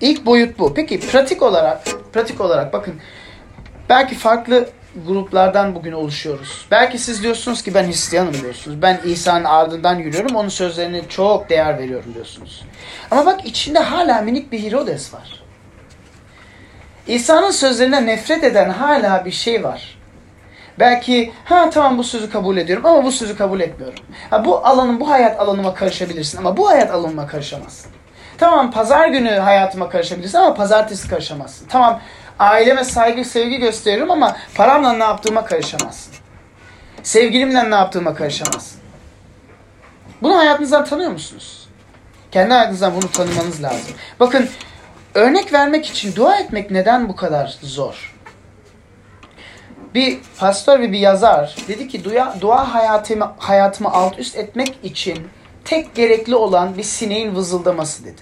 İlk 0.00 0.26
boyut 0.26 0.58
bu. 0.58 0.74
Peki 0.74 1.00
pratik 1.00 1.42
olarak, 1.42 1.82
pratik 2.12 2.40
olarak 2.40 2.72
bakın 2.72 2.94
belki 3.88 4.14
farklı 4.14 4.68
gruplardan 5.06 5.74
bugün 5.74 5.92
oluşuyoruz. 5.92 6.66
Belki 6.70 6.98
siz 6.98 7.22
diyorsunuz 7.22 7.62
ki 7.62 7.74
ben 7.74 7.86
Hristiyanım 7.86 8.34
diyorsunuz. 8.34 8.82
Ben 8.82 9.00
İsa'nın 9.04 9.44
ardından 9.44 9.98
yürüyorum. 9.98 10.36
Onun 10.36 10.48
sözlerine 10.48 11.08
çok 11.08 11.50
değer 11.50 11.78
veriyorum 11.78 12.14
diyorsunuz. 12.14 12.64
Ama 13.10 13.26
bak 13.26 13.46
içinde 13.46 13.78
hala 13.78 14.22
minik 14.22 14.52
bir 14.52 14.62
Herodes 14.62 15.14
var. 15.14 15.39
İsa'nın 17.10 17.50
sözlerine 17.50 18.06
nefret 18.06 18.44
eden 18.44 18.70
hala 18.70 19.24
bir 19.24 19.30
şey 19.30 19.64
var. 19.64 19.98
Belki 20.78 21.32
ha 21.44 21.70
tamam 21.70 21.98
bu 21.98 22.04
sözü 22.04 22.30
kabul 22.30 22.56
ediyorum 22.56 22.86
ama 22.86 23.04
bu 23.04 23.12
sözü 23.12 23.36
kabul 23.36 23.60
etmiyorum. 23.60 24.04
Ha, 24.30 24.44
bu 24.44 24.66
alanın, 24.66 25.00
bu 25.00 25.10
hayat 25.10 25.40
alanıma 25.40 25.74
karışabilirsin 25.74 26.38
ama 26.38 26.56
bu 26.56 26.68
hayat 26.68 26.90
alanıma 26.90 27.26
karışamazsın. 27.26 27.90
Tamam 28.38 28.70
pazar 28.70 29.08
günü 29.08 29.30
hayatıma 29.30 29.88
karışabilirsin 29.88 30.38
ama 30.38 30.54
pazartesi 30.54 31.08
karışamazsın. 31.08 31.66
Tamam 31.68 32.00
aileme 32.38 32.84
saygı, 32.84 33.24
sevgi 33.24 33.56
gösteriyorum 33.56 34.10
ama 34.10 34.36
paramla 34.54 34.92
ne 34.92 35.04
yaptığıma 35.04 35.44
karışamazsın. 35.44 36.14
Sevgilimle 37.02 37.70
ne 37.70 37.74
yaptığıma 37.74 38.14
karışamazsın. 38.14 38.80
Bunu 40.22 40.38
hayatınızdan 40.38 40.84
tanıyor 40.84 41.10
musunuz? 41.10 41.68
Kendi 42.30 42.52
hayatınızdan 42.52 42.94
bunu 42.94 43.10
tanımanız 43.10 43.62
lazım. 43.62 43.94
Bakın 44.20 44.48
örnek 45.14 45.52
vermek 45.52 45.86
için 45.86 46.16
dua 46.16 46.36
etmek 46.36 46.70
neden 46.70 47.08
bu 47.08 47.16
kadar 47.16 47.58
zor? 47.62 48.10
bir 49.94 50.18
pastör 50.38 50.80
ve 50.80 50.92
bir 50.92 50.98
yazar 50.98 51.56
dedi 51.68 51.88
ki 51.88 52.04
dua, 52.04 52.36
dua 52.40 52.74
hayatımı, 52.74 53.32
hayatımı 53.38 53.92
alt 53.92 54.18
üst 54.18 54.36
etmek 54.36 54.74
için 54.82 55.18
tek 55.64 55.94
gerekli 55.94 56.34
olan 56.34 56.76
bir 56.76 56.82
sineğin 56.82 57.34
vızıldaması 57.34 58.04
dedi. 58.04 58.20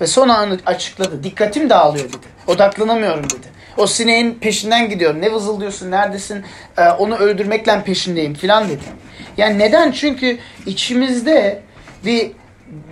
Ve 0.00 0.06
son 0.06 0.28
anı 0.28 0.58
açıkladı. 0.66 1.24
Dikkatim 1.24 1.70
dağılıyor 1.70 2.08
dedi. 2.08 2.26
Odaklanamıyorum 2.46 3.24
dedi. 3.24 3.46
O 3.76 3.86
sineğin 3.86 4.34
peşinden 4.34 4.88
gidiyorum. 4.88 5.20
Ne 5.20 5.32
vızıldıyorsun, 5.32 5.90
neredesin, 5.90 6.44
ee, 6.78 6.88
onu 6.88 7.16
öldürmekle 7.16 7.82
peşindeyim 7.82 8.34
filan 8.34 8.68
dedi. 8.68 8.84
Yani 9.36 9.58
neden? 9.58 9.92
Çünkü 9.92 10.38
içimizde 10.66 11.62
bir 12.04 12.30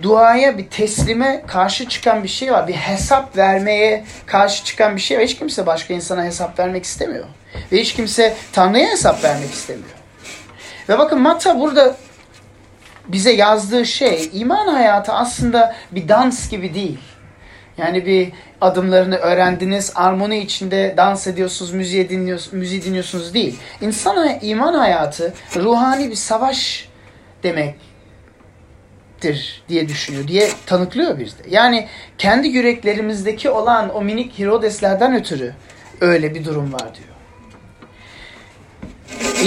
duaya, 0.01 0.57
bir 0.57 0.67
teslime 0.67 1.43
karşı 1.47 1.89
çıkan 1.89 2.23
bir 2.23 2.27
şey 2.27 2.51
var. 2.51 2.67
Bir 2.67 2.73
hesap 2.73 3.37
vermeye 3.37 4.05
karşı 4.25 4.63
çıkan 4.63 4.95
bir 4.95 5.01
şey 5.01 5.17
var. 5.17 5.25
Hiç 5.25 5.37
kimse 5.37 5.65
başka 5.65 5.93
insana 5.93 6.23
hesap 6.23 6.59
vermek 6.59 6.83
istemiyor. 6.83 7.25
Ve 7.71 7.81
hiç 7.81 7.93
kimse 7.93 8.35
Tanrı'ya 8.53 8.91
hesap 8.91 9.23
vermek 9.23 9.51
istemiyor. 9.51 9.89
Ve 10.89 10.97
bakın 10.99 11.21
Matta 11.21 11.59
burada 11.59 11.95
bize 13.07 13.31
yazdığı 13.31 13.85
şey 13.85 14.29
iman 14.33 14.67
hayatı 14.67 15.13
aslında 15.13 15.75
bir 15.91 16.07
dans 16.07 16.49
gibi 16.49 16.73
değil. 16.73 16.99
Yani 17.77 18.05
bir 18.05 18.31
adımlarını 18.61 19.15
öğrendiniz, 19.15 19.91
armoni 19.95 20.39
içinde 20.39 20.93
dans 20.97 21.27
ediyorsunuz, 21.27 21.71
müziği, 21.71 22.09
dinliyorsunuz, 22.09 22.53
müziği 22.53 22.83
dinliyorsunuz 22.83 23.33
değil. 23.33 23.59
İnsan 23.81 24.39
iman 24.41 24.73
hayatı 24.73 25.33
ruhani 25.55 26.09
bir 26.09 26.15
savaş 26.15 26.89
demektir 29.23 29.63
diye 29.69 29.89
düşünüyor, 29.89 30.27
diye 30.27 30.49
tanıklıyor 30.65 31.19
bizde. 31.19 31.43
Yani 31.49 31.87
kendi 32.17 32.47
yüreklerimizdeki 32.47 33.49
olan 33.49 33.95
o 33.95 34.01
minik 34.01 34.39
Herodeslerden 34.39 35.15
ötürü 35.15 35.53
öyle 36.01 36.35
bir 36.35 36.45
durum 36.45 36.73
var 36.73 36.87
diyor. 36.95 37.07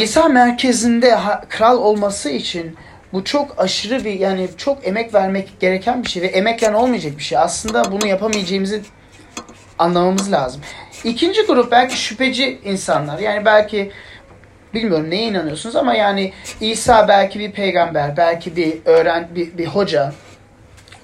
İsa 0.02 0.28
merkezinde 0.28 1.18
kral 1.48 1.78
olması 1.78 2.30
için 2.30 2.76
bu 3.12 3.24
çok 3.24 3.54
aşırı 3.58 4.04
bir 4.04 4.20
yani 4.20 4.48
çok 4.56 4.86
emek 4.86 5.14
vermek 5.14 5.60
gereken 5.60 6.04
bir 6.04 6.08
şey 6.08 6.22
ve 6.22 6.26
emeklen 6.26 6.72
olmayacak 6.72 7.18
bir 7.18 7.22
şey. 7.22 7.38
Aslında 7.38 7.92
bunu 7.92 8.06
yapamayacağımızı 8.06 8.80
anlamamız 9.78 10.32
lazım. 10.32 10.60
İkinci 11.04 11.42
grup 11.42 11.72
belki 11.72 12.00
şüpheci 12.00 12.60
insanlar. 12.64 13.18
Yani 13.18 13.44
belki 13.44 13.92
bilmiyorum 14.74 15.10
neye 15.10 15.22
inanıyorsunuz 15.22 15.76
ama 15.76 15.94
yani 15.94 16.32
İsa 16.60 17.08
belki 17.08 17.38
bir 17.38 17.52
peygamber, 17.52 18.16
belki 18.16 18.56
bir 18.56 18.78
öğren 18.84 19.28
bir, 19.34 19.58
bir 19.58 19.66
hoca. 19.66 20.12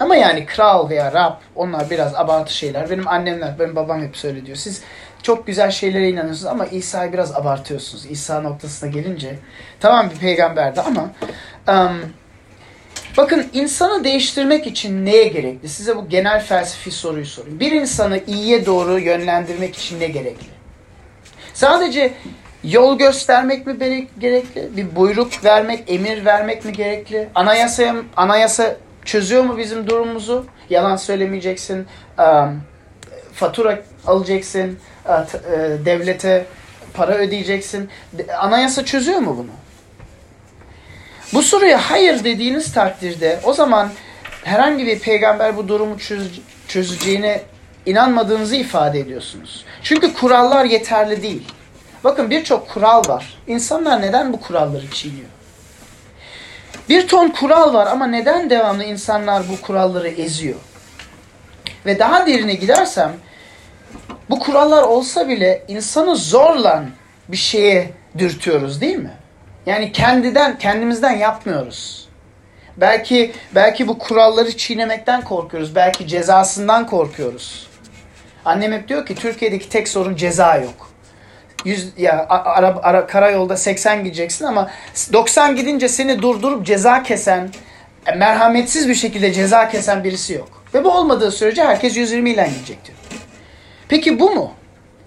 Ama 0.00 0.16
yani 0.16 0.46
kral 0.46 0.90
veya 0.90 1.12
Rab 1.12 1.34
onlar 1.54 1.90
biraz 1.90 2.14
abartı 2.14 2.54
şeyler. 2.54 2.90
Benim 2.90 3.08
annemler, 3.08 3.58
benim 3.58 3.76
babam 3.76 4.02
hep 4.02 4.16
söyle 4.16 4.46
diyor. 4.46 4.56
Siz 4.56 4.82
çok 5.22 5.46
güzel 5.46 5.70
şeylere 5.70 6.08
inanıyorsunuz 6.08 6.46
ama 6.46 6.66
İsa'yı 6.66 7.12
biraz 7.12 7.36
abartıyorsunuz. 7.36 8.06
İsa 8.06 8.40
noktasına 8.40 8.90
gelince 8.90 9.38
tamam 9.80 10.10
bir 10.10 10.16
peygamberdi 10.16 10.80
ama 10.80 11.10
um, 11.68 12.00
bakın 13.16 13.46
insanı 13.52 14.04
değiştirmek 14.04 14.66
için 14.66 15.06
neye 15.06 15.28
gerekli? 15.28 15.68
Size 15.68 15.96
bu 15.96 16.08
genel 16.08 16.44
felsefi 16.44 16.90
soruyu 16.90 17.26
sorayım. 17.26 17.60
Bir 17.60 17.72
insanı 17.72 18.20
iyiye 18.26 18.66
doğru 18.66 18.98
yönlendirmek 18.98 19.76
için 19.76 20.00
ne 20.00 20.06
gerekli? 20.06 20.46
Sadece 21.54 22.12
Yol 22.66 22.98
göstermek 22.98 23.66
mi 23.66 24.08
gerekli? 24.18 24.76
Bir 24.76 24.96
buyruk 24.96 25.44
vermek, 25.44 25.84
emir 25.86 26.24
vermek 26.24 26.64
mi 26.64 26.72
gerekli? 26.72 27.28
Anayasa, 27.34 27.94
anayasa 28.16 28.76
çözüyor 29.04 29.44
mu 29.44 29.58
bizim 29.58 29.86
durumumuzu? 29.86 30.46
Yalan 30.70 30.96
söylemeyeceksin, 30.96 31.86
fatura 33.34 33.78
alacaksın, 34.06 34.78
devlete 35.84 36.46
para 36.94 37.14
ödeyeceksin. 37.14 37.90
Anayasa 38.38 38.84
çözüyor 38.84 39.18
mu 39.18 39.36
bunu? 39.38 39.50
Bu 41.32 41.42
soruya 41.42 41.90
hayır 41.90 42.24
dediğiniz 42.24 42.72
takdirde 42.72 43.40
o 43.44 43.52
zaman 43.52 43.90
herhangi 44.44 44.86
bir 44.86 44.98
peygamber 44.98 45.56
bu 45.56 45.68
durumu 45.68 45.98
çöz, 45.98 46.40
çözeceğine 46.68 47.42
inanmadığınızı 47.86 48.56
ifade 48.56 49.00
ediyorsunuz. 49.00 49.64
Çünkü 49.82 50.14
kurallar 50.14 50.64
yeterli 50.64 51.22
değil. 51.22 51.42
Bakın 52.04 52.30
birçok 52.30 52.68
kural 52.68 53.08
var. 53.08 53.38
İnsanlar 53.46 54.02
neden 54.02 54.32
bu 54.32 54.40
kuralları 54.40 54.90
çiğniyor? 54.90 55.28
Bir 56.88 57.08
ton 57.08 57.28
kural 57.28 57.74
var 57.74 57.86
ama 57.86 58.06
neden 58.06 58.50
devamlı 58.50 58.84
insanlar 58.84 59.42
bu 59.48 59.60
kuralları 59.60 60.08
eziyor? 60.08 60.60
Ve 61.86 61.98
daha 61.98 62.26
derine 62.26 62.54
gidersem 62.54 63.12
bu 64.30 64.38
kurallar 64.38 64.82
olsa 64.82 65.28
bile 65.28 65.64
insanı 65.68 66.16
zorla 66.16 66.84
bir 67.28 67.36
şeye 67.36 67.90
dürtüyoruz 68.18 68.80
değil 68.80 68.96
mi? 68.96 69.12
Yani 69.66 69.92
kendiden, 69.92 70.58
kendimizden 70.58 71.16
yapmıyoruz. 71.16 72.08
Belki 72.76 73.32
belki 73.54 73.88
bu 73.88 73.98
kuralları 73.98 74.56
çiğnemekten 74.56 75.24
korkuyoruz. 75.24 75.74
Belki 75.74 76.08
cezasından 76.08 76.86
korkuyoruz. 76.86 77.66
Annem 78.44 78.72
hep 78.72 78.88
diyor 78.88 79.06
ki 79.06 79.14
Türkiye'deki 79.14 79.68
tek 79.68 79.88
sorun 79.88 80.16
ceza 80.16 80.56
yok. 80.56 80.90
100 81.64 81.92
ya 81.96 82.26
ara, 82.28 82.78
ara, 82.82 83.06
karayolda 83.06 83.56
80 83.56 84.04
gideceksin 84.04 84.44
ama 84.44 84.70
90 85.12 85.56
gidince 85.56 85.88
seni 85.88 86.22
durdurup 86.22 86.66
ceza 86.66 87.02
kesen, 87.02 87.50
e, 88.06 88.12
merhametsiz 88.12 88.88
bir 88.88 88.94
şekilde 88.94 89.32
ceza 89.32 89.68
kesen 89.68 90.04
birisi 90.04 90.32
yok. 90.32 90.64
Ve 90.74 90.84
bu 90.84 90.90
olmadığı 90.90 91.30
sürece 91.30 91.64
herkes 91.64 91.96
120 91.96 92.30
ile 92.30 92.50
gidecek 92.54 92.84
diyor. 92.84 92.98
Peki 93.88 94.20
bu 94.20 94.30
mu? 94.30 94.52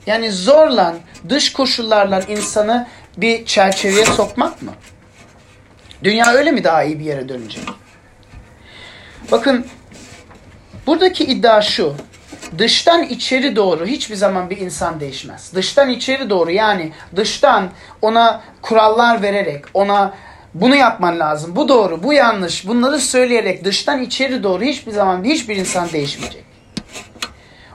Yani 0.06 0.32
zorla, 0.32 0.96
dış 1.30 1.54
koşullarla 1.54 2.22
insanı 2.22 2.88
bir 3.18 3.46
çerçeveye 3.46 4.06
sokmak 4.06 4.62
mı? 4.62 4.72
Dünya 6.04 6.34
öyle 6.34 6.52
mi 6.52 6.64
daha 6.64 6.84
iyi 6.84 7.00
bir 7.00 7.06
yere 7.06 7.30
dönecek? 7.30 7.64
Bakın 9.32 9.66
buradaki 10.88 11.24
iddia 11.24 11.62
şu. 11.62 11.96
Dıştan 12.58 13.04
içeri 13.04 13.56
doğru 13.56 13.86
hiçbir 13.86 14.16
zaman 14.16 14.50
bir 14.50 14.58
insan 14.58 15.00
değişmez. 15.00 15.52
Dıştan 15.56 15.90
içeri 15.90 16.30
doğru 16.30 16.52
yani 16.52 16.92
dıştan 17.16 17.70
ona 18.02 18.42
kurallar 18.62 19.22
vererek, 19.22 19.66
ona 19.74 20.14
bunu 20.54 20.76
yapman 20.76 21.20
lazım, 21.20 21.56
bu 21.56 21.68
doğru, 21.70 22.04
bu 22.04 22.14
yanlış, 22.14 22.68
bunları 22.68 23.00
söyleyerek 23.00 23.64
dıştan 23.66 24.04
içeri 24.04 24.44
doğru 24.44 24.64
hiçbir 24.64 24.92
zaman 24.92 25.24
hiçbir 25.24 25.56
insan 25.56 25.92
değişmeyecek. 25.92 26.44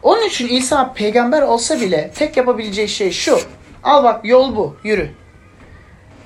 Onun 0.03 0.29
için 0.29 0.49
İsa 0.49 0.93
peygamber 0.93 1.43
olsa 1.43 1.81
bile 1.81 2.11
tek 2.15 2.37
yapabileceği 2.37 2.89
şey 2.89 3.11
şu. 3.11 3.41
Al 3.83 4.05
bak 4.05 4.25
yol 4.25 4.57
bu, 4.57 4.77
yürü. 4.85 5.11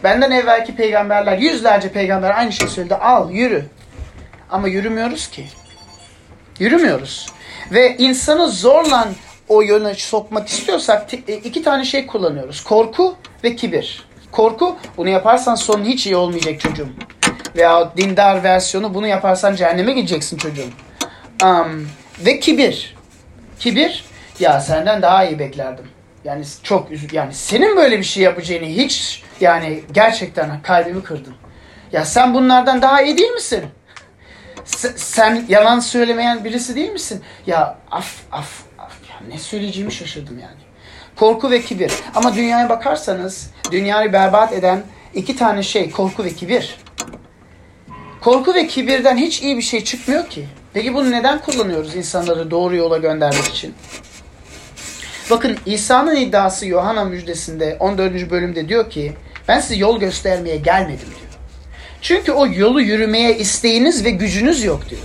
Benden 0.04 0.30
evvelki 0.30 0.76
peygamberler, 0.76 1.38
yüzlerce 1.38 1.92
peygamber 1.92 2.38
aynı 2.38 2.52
şeyi 2.52 2.70
söyledi. 2.70 2.94
Al, 2.94 3.30
yürü. 3.30 3.64
Ama 4.50 4.68
yürümüyoruz 4.68 5.28
ki. 5.28 5.46
Yürümüyoruz. 6.58 7.26
Ve 7.72 7.96
insanı 7.96 8.48
zorla 8.50 9.08
o 9.48 9.62
yöne 9.62 9.94
sokmak 9.94 10.48
istiyorsak 10.48 11.14
e, 11.14 11.34
iki 11.34 11.62
tane 11.62 11.84
şey 11.84 12.06
kullanıyoruz. 12.06 12.64
Korku 12.64 13.16
ve 13.44 13.56
kibir. 13.56 14.08
Korku, 14.30 14.76
bunu 14.96 15.08
yaparsan 15.08 15.54
sonun 15.54 15.84
hiç 15.84 16.06
iyi 16.06 16.16
olmayacak 16.16 16.60
çocuğum. 16.60 16.88
Veya 17.56 17.92
dindar 17.96 18.44
versiyonu, 18.44 18.94
bunu 18.94 19.06
yaparsan 19.06 19.54
cehenneme 19.54 19.92
gideceksin 19.92 20.37
çocuğum. 20.37 20.70
Um, 21.44 21.88
ve 22.26 22.40
kibir. 22.40 22.96
Kibir, 23.59 24.04
ya 24.40 24.61
senden 24.61 25.02
daha 25.02 25.24
iyi 25.24 25.38
beklerdim. 25.38 25.85
Yani 26.24 26.44
çok 26.62 26.88
yani 27.12 27.35
senin 27.35 27.76
böyle 27.76 27.98
bir 27.98 28.04
şey 28.04 28.22
yapacağını 28.22 28.66
hiç 28.66 29.22
yani 29.40 29.81
gerçekten 29.92 30.62
kalbimi 30.62 31.02
kırdın. 31.02 31.35
Ya 31.92 32.04
sen 32.04 32.35
bunlardan 32.35 32.83
daha 32.83 33.02
iyi 33.02 33.18
değil 33.18 33.31
misin? 33.31 33.64
Sen 34.96 35.46
yalan 35.48 35.81
söylemeyen 35.81 36.44
birisi 36.44 36.74
değil 36.76 36.90
misin? 36.92 37.22
Ya 37.46 37.78
af 37.90 38.14
af 38.33 38.62
af 38.78 38.92
ya 39.11 39.16
ne 39.28 39.38
söyleyeceğimi 39.38 39.92
şaşırdım 39.92 40.38
yani. 40.38 40.59
Korku 41.16 41.50
ve 41.50 41.61
kibir. 41.62 41.92
Ama 42.14 42.35
dünyaya 42.35 42.68
bakarsanız 42.68 43.50
dünyayı 43.70 44.12
berbat 44.12 44.52
eden 44.52 44.83
iki 45.14 45.37
tane 45.37 45.62
şey 45.62 45.90
korku 45.90 46.24
ve 46.24 46.35
kibir. 46.35 46.78
Korku 48.20 48.54
ve 48.54 48.66
kibirden 48.66 49.16
hiç 49.16 49.42
iyi 49.42 49.57
bir 49.57 49.62
şey 49.62 49.85
çıkmıyor 49.85 50.26
ki. 50.28 50.46
Peki 50.72 50.94
bunu 50.94 51.11
neden 51.11 51.38
kullanıyoruz 51.38 51.96
insanları 51.96 52.50
doğru 52.50 52.76
yola 52.76 52.98
göndermek 52.98 53.44
için? 53.44 53.74
Bakın 55.31 55.57
İsa'nın 55.66 56.16
iddiası 56.16 56.66
Yohana 56.66 57.04
müjdesinde 57.04 57.76
14. 57.81 58.31
bölümde 58.31 58.68
diyor 58.68 58.90
ki 58.90 59.12
ben 59.48 59.61
size 59.61 59.74
yol 59.74 60.00
göstermeye 60.00 60.57
gelmedim 60.57 61.09
diyor. 61.18 61.27
Çünkü 62.02 62.32
o 62.32 62.46
yolu 62.46 62.80
yürümeye 62.80 63.38
isteğiniz 63.38 64.04
ve 64.04 64.11
gücünüz 64.11 64.64
yok 64.64 64.90
diyor. 64.90 65.02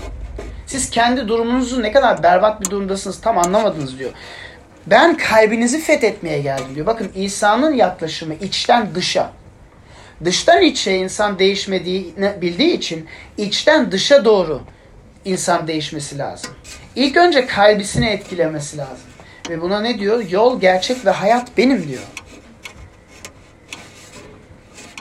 Siz 0.65 0.89
kendi 0.89 1.27
durumunuzu 1.27 1.83
ne 1.83 1.91
kadar 1.91 2.23
berbat 2.23 2.61
bir 2.61 2.69
durumdasınız 2.69 3.21
tam 3.21 3.37
anlamadınız 3.37 3.99
diyor. 3.99 4.11
Ben 4.87 5.17
kalbinizi 5.17 5.79
fethetmeye 5.79 6.41
geldim 6.41 6.75
diyor. 6.75 6.85
Bakın 6.85 7.11
İsa'nın 7.15 7.73
yaklaşımı 7.73 8.33
içten 8.33 8.95
dışa. 8.95 9.31
Dıştan 10.25 10.61
içe 10.61 10.95
insan 10.95 11.39
değişmediğini 11.39 12.41
bildiği 12.41 12.77
için 12.77 13.07
içten 13.37 13.91
dışa 13.91 14.25
doğru 14.25 14.61
insan 15.25 15.67
değişmesi 15.67 16.17
lazım. 16.17 16.51
İlk 16.95 17.17
önce 17.17 17.45
kalbisini 17.45 18.05
etkilemesi 18.05 18.77
lazım. 18.77 19.07
Ve 19.49 19.61
buna 19.61 19.81
ne 19.81 19.99
diyor? 19.99 20.23
Yol, 20.29 20.61
gerçek 20.61 21.05
ve 21.05 21.09
hayat 21.09 21.57
benim 21.57 21.87
diyor. 21.87 22.03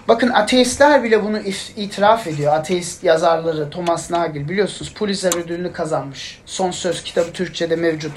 Bakın 0.09 0.29
ateistler 0.29 1.03
bile 1.03 1.25
bunu 1.25 1.39
itiraf 1.77 2.27
ediyor. 2.27 2.55
Ateist 2.55 3.05
yazarları 3.05 3.71
Thomas 3.71 4.11
Nagel 4.11 4.49
biliyorsunuz 4.49 4.95
Pulitzer 4.95 5.37
ödülünü 5.37 5.73
kazanmış. 5.73 6.41
Son 6.47 6.71
Söz 6.71 7.03
kitabı 7.03 7.33
Türkçe'de 7.33 7.77
mevcut. 7.77 8.13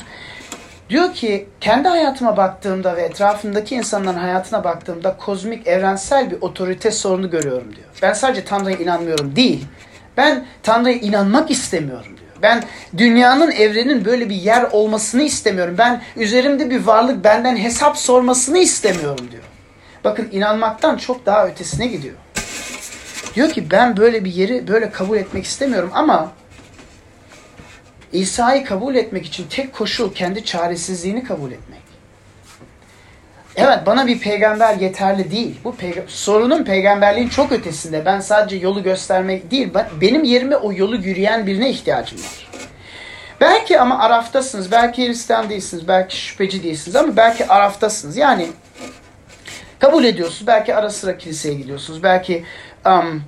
Diyor 0.89 1.13
ki 1.13 1.47
kendi 1.61 1.87
hayatıma 1.87 2.37
baktığımda 2.37 2.95
ve 2.95 3.01
etrafımdaki 3.01 3.75
insanların 3.75 4.17
hayatına 4.17 4.63
baktığımda 4.63 5.17
kozmik 5.17 5.67
evrensel 5.67 6.31
bir 6.31 6.41
otorite 6.41 6.91
sorunu 6.91 7.29
görüyorum 7.29 7.75
diyor. 7.75 7.87
Ben 8.01 8.13
sadece 8.13 8.45
Tanrı'ya 8.45 8.77
inanmıyorum 8.77 9.35
değil. 9.35 9.65
Ben 10.17 10.45
Tanrı'ya 10.63 10.95
inanmak 10.95 11.51
istemiyorum 11.51 12.17
diyor. 12.17 12.29
Ben 12.41 12.63
dünyanın, 12.97 13.51
evrenin 13.51 14.05
böyle 14.05 14.29
bir 14.29 14.35
yer 14.35 14.63
olmasını 14.71 15.23
istemiyorum. 15.23 15.75
Ben 15.77 16.01
üzerimde 16.15 16.69
bir 16.69 16.85
varlık 16.85 17.23
benden 17.23 17.57
hesap 17.57 17.97
sormasını 17.97 18.57
istemiyorum 18.57 19.27
diyor. 19.31 19.43
Bakın 20.05 20.29
inanmaktan 20.31 20.97
çok 20.97 21.25
daha 21.25 21.47
ötesine 21.47 21.87
gidiyor. 21.87 22.15
Diyor 23.35 23.49
ki 23.49 23.71
ben 23.71 23.97
böyle 23.97 24.25
bir 24.25 24.33
yeri 24.33 24.67
böyle 24.67 24.89
kabul 24.89 25.17
etmek 25.17 25.45
istemiyorum 25.45 25.91
ama 25.93 26.31
İsa'yı 28.13 28.65
kabul 28.65 28.95
etmek 28.95 29.25
için 29.25 29.45
tek 29.49 29.73
koşul 29.73 30.13
kendi 30.13 30.45
çaresizliğini 30.45 31.23
kabul 31.23 31.51
etmek. 31.51 31.79
Evet 33.55 33.79
bana 33.85 34.07
bir 34.07 34.19
peygamber 34.19 34.75
yeterli 34.75 35.31
değil. 35.31 35.59
Bu 35.63 35.75
peyg 35.75 35.97
sorunun 36.07 36.63
peygamberliğin 36.63 37.29
çok 37.29 37.51
ötesinde. 37.51 38.05
Ben 38.05 38.19
sadece 38.19 38.55
yolu 38.55 38.83
göstermek 38.83 39.51
değil. 39.51 39.69
Ben, 39.73 39.87
benim 40.01 40.23
yerime 40.23 40.55
o 40.55 40.73
yolu 40.73 40.95
yürüyen 40.95 41.47
birine 41.47 41.69
ihtiyacım 41.69 42.19
var. 42.19 42.47
Belki 43.41 43.79
ama 43.79 43.99
araftasınız. 43.99 44.71
Belki 44.71 45.07
Hristiyan 45.07 45.49
değilsiniz. 45.49 45.87
Belki 45.87 46.17
şüpheci 46.17 46.63
değilsiniz. 46.63 46.95
Ama 46.95 47.17
belki 47.17 47.47
araftasınız. 47.47 48.17
Yani 48.17 48.47
kabul 49.79 50.03
ediyorsunuz. 50.03 50.47
Belki 50.47 50.75
ara 50.75 50.89
sıra 50.89 51.17
kiliseye 51.17 51.55
gidiyorsunuz. 51.55 52.03
Belki 52.03 52.43
um, 52.85 53.23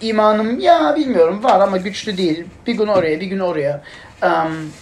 imanım 0.00 0.60
ya 0.60 0.94
bilmiyorum 0.96 1.44
var 1.44 1.60
ama 1.60 1.76
güçlü 1.76 2.16
değil. 2.16 2.44
Bir 2.66 2.74
gün 2.74 2.86
oraya 2.86 3.20
bir 3.20 3.26
gün 3.26 3.38
oraya. 3.38 3.82
Um, 4.22 4.72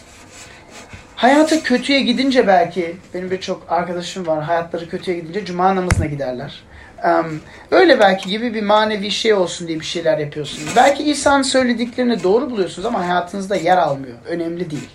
hayatı 1.17 1.63
kötüye 1.63 2.01
gidince 2.01 2.47
belki 2.47 2.97
benim 3.15 3.31
birçok 3.31 3.73
arkadaşım 3.73 4.27
var 4.27 4.43
hayatları 4.43 4.89
kötüye 4.89 5.19
gidince 5.19 5.45
cuma 5.45 5.77
namazına 5.77 6.07
giderler. 6.07 6.63
Um, 7.05 7.41
öyle 7.71 8.01
belki 8.01 8.29
gibi 8.29 8.55
bir 8.55 8.63
manevi 8.63 9.11
şey 9.11 9.35
olsun 9.35 9.69
diye 9.69 9.81
bir 9.81 9.85
şeyler 9.85 10.19
yapıyorsunuz. 10.19 10.73
Belki 10.77 11.03
İsa'nın 11.03 11.43
söylediklerini 11.43 12.23
doğru 12.23 12.51
buluyorsunuz 12.51 12.87
ama 12.87 13.01
hayatınızda 13.01 13.57
yer 13.57 13.77
almıyor. 13.77 14.19
Önemli 14.27 14.71
değil. 14.71 14.89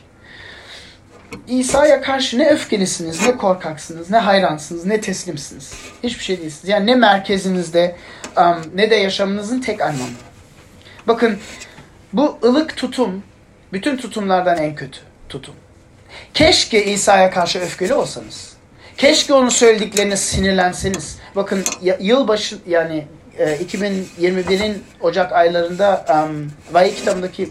İsa'ya 1.48 2.02
karşı 2.02 2.40
ne 2.40 2.50
öfkelisiniz, 2.50 3.28
ne 3.28 3.38
korkaksınız, 3.38 4.10
ne 4.10 4.18
hayransınız, 4.18 4.86
ne 4.86 5.02
teslimsiniz. 5.02 5.74
Hiçbir 6.04 6.24
şey 6.24 6.38
değilsiniz. 6.38 6.70
Yani 6.70 6.86
ne 6.86 6.96
merkezinizde 6.96 7.96
um, 8.38 8.62
ne 8.76 8.90
de 8.90 8.96
yaşamınızın 8.96 9.62
tek 9.62 9.82
anlamı. 9.82 10.10
Bakın 11.08 11.38
bu 12.14 12.40
ılık 12.44 12.78
tutum 12.78 13.24
bütün 13.74 13.98
tutumlardan 13.98 14.58
en 14.58 14.76
kötü 14.76 15.00
tutum. 15.30 15.56
Keşke 16.34 16.86
İsa'ya 16.86 17.30
karşı 17.32 17.60
öfkeli 17.60 17.94
olsanız. 17.94 18.54
Keşke 18.98 19.34
onun 19.34 19.50
söylediklerine 19.50 20.18
sinirlenseniz. 20.18 21.18
Bakın 21.36 21.64
yılbaşı 22.00 22.58
yani 22.68 23.08
2021'in 23.40 24.72
e, 24.72 24.78
Ocak 25.02 25.32
aylarında 25.32 26.06
um, 26.10 26.52
Vahiy 26.72 26.96
kitabındaki 26.96 27.50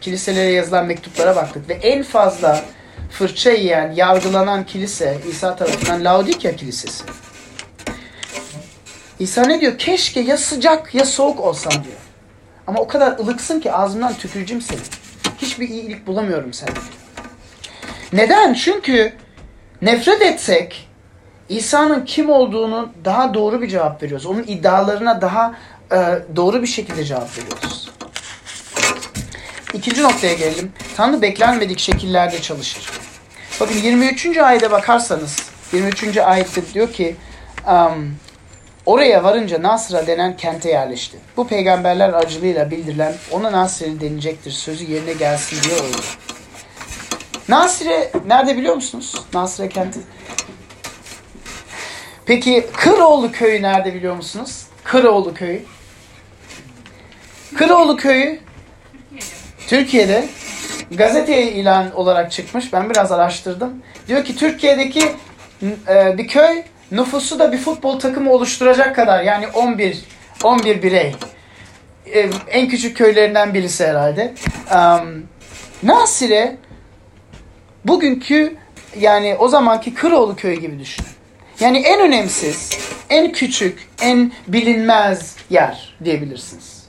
kiliselere 0.00 0.52
yazılan 0.52 0.86
mektuplara 0.86 1.36
baktık 1.36 1.68
ve 1.68 1.74
en 1.74 2.02
fazla 2.02 2.64
fırça 3.10 3.50
yiyen, 3.50 3.92
yargılanan 3.92 4.66
kilise 4.66 5.18
İsa 5.30 5.56
tarafından 5.56 6.04
Laodikya 6.04 6.56
Kilisesi. 6.56 7.04
İsa 9.18 9.42
ne 9.42 9.60
diyor? 9.60 9.78
Keşke 9.78 10.20
ya 10.20 10.36
sıcak 10.36 10.94
ya 10.94 11.04
soğuk 11.04 11.40
olsam 11.40 11.72
diyor. 11.72 11.96
Ama 12.66 12.80
o 12.80 12.88
kadar 12.88 13.18
ılıksın 13.18 13.60
ki 13.60 13.72
ağzımdan 13.72 14.14
tüküreceğim 14.14 14.62
seni. 14.62 14.80
Hiçbir 15.38 15.68
iyilik 15.68 16.06
bulamıyorum 16.06 16.52
sende. 16.52 16.80
Neden? 18.12 18.54
Çünkü 18.54 19.12
nefret 19.82 20.22
etsek 20.22 20.88
İsa'nın 21.48 22.04
kim 22.04 22.30
olduğunu 22.30 22.92
daha 23.04 23.34
doğru 23.34 23.62
bir 23.62 23.68
cevap 23.68 24.02
veriyoruz. 24.02 24.26
Onun 24.26 24.42
iddialarına 24.42 25.20
daha 25.20 25.54
e, 25.92 25.96
doğru 26.36 26.62
bir 26.62 26.66
şekilde 26.66 27.04
cevap 27.04 27.38
veriyoruz. 27.38 27.85
İkinci 29.76 30.02
noktaya 30.02 30.34
gelelim. 30.34 30.72
Tanrı 30.96 31.22
beklenmedik 31.22 31.78
şekillerde 31.78 32.42
çalışır. 32.42 32.90
Bakın 33.60 33.74
23. 33.74 34.38
ayete 34.38 34.70
bakarsanız 34.70 35.50
23. 35.72 36.16
ayette 36.16 36.62
diyor 36.74 36.92
ki 36.92 37.16
um, 37.68 38.14
oraya 38.86 39.24
varınca 39.24 39.62
Nasra 39.62 40.06
denen 40.06 40.36
kente 40.36 40.70
yerleşti. 40.70 41.16
Bu 41.36 41.48
peygamberler 41.48 42.08
aracılığıyla 42.08 42.70
bildirilen 42.70 43.14
ona 43.30 43.52
Nasreli 43.52 44.00
denilecektir 44.00 44.50
sözü 44.50 44.84
yerine 44.84 45.12
gelsin 45.12 45.62
diye 45.62 45.74
oldu. 45.74 46.02
Nasire 47.48 48.12
nerede 48.26 48.56
biliyor 48.56 48.74
musunuz? 48.74 49.14
Nasire 49.34 49.68
kenti. 49.68 50.00
Peki 52.26 52.66
Kıroğlu 52.72 53.32
köyü 53.32 53.62
nerede 53.62 53.94
biliyor 53.94 54.16
musunuz? 54.16 54.66
Kıroğlu 54.84 55.34
köyü. 55.34 55.62
Kıroğlu 57.56 57.96
köyü 57.96 58.45
Türkiye'de 59.66 60.28
gazete 60.90 61.52
ilan 61.52 61.96
olarak 61.96 62.32
çıkmış. 62.32 62.72
Ben 62.72 62.90
biraz 62.90 63.12
araştırdım. 63.12 63.82
Diyor 64.08 64.24
ki 64.24 64.36
Türkiye'deki 64.36 65.02
e, 65.88 66.18
bir 66.18 66.28
köy 66.28 66.62
nüfusu 66.90 67.38
da 67.38 67.52
bir 67.52 67.58
futbol 67.58 67.98
takımı 67.98 68.32
oluşturacak 68.32 68.96
kadar 68.96 69.22
yani 69.22 69.46
11 69.48 70.04
11 70.44 70.82
birey. 70.82 71.14
E, 72.14 72.30
en 72.48 72.68
küçük 72.68 72.96
köylerinden 72.96 73.54
birisi 73.54 73.86
herhalde. 73.86 74.34
Um, 74.74 75.26
Nasire 75.82 76.56
bugünkü 77.84 78.56
yani 79.00 79.36
o 79.38 79.48
zamanki 79.48 79.94
Kıroğlu 79.94 80.36
köyü 80.36 80.60
gibi 80.60 80.78
düşünün. 80.78 81.08
Yani 81.60 81.78
en 81.78 82.00
önemsiz, 82.00 82.78
en 83.10 83.32
küçük, 83.32 83.88
en 84.02 84.32
bilinmez 84.48 85.36
yer 85.50 85.96
diyebilirsiniz. 86.04 86.86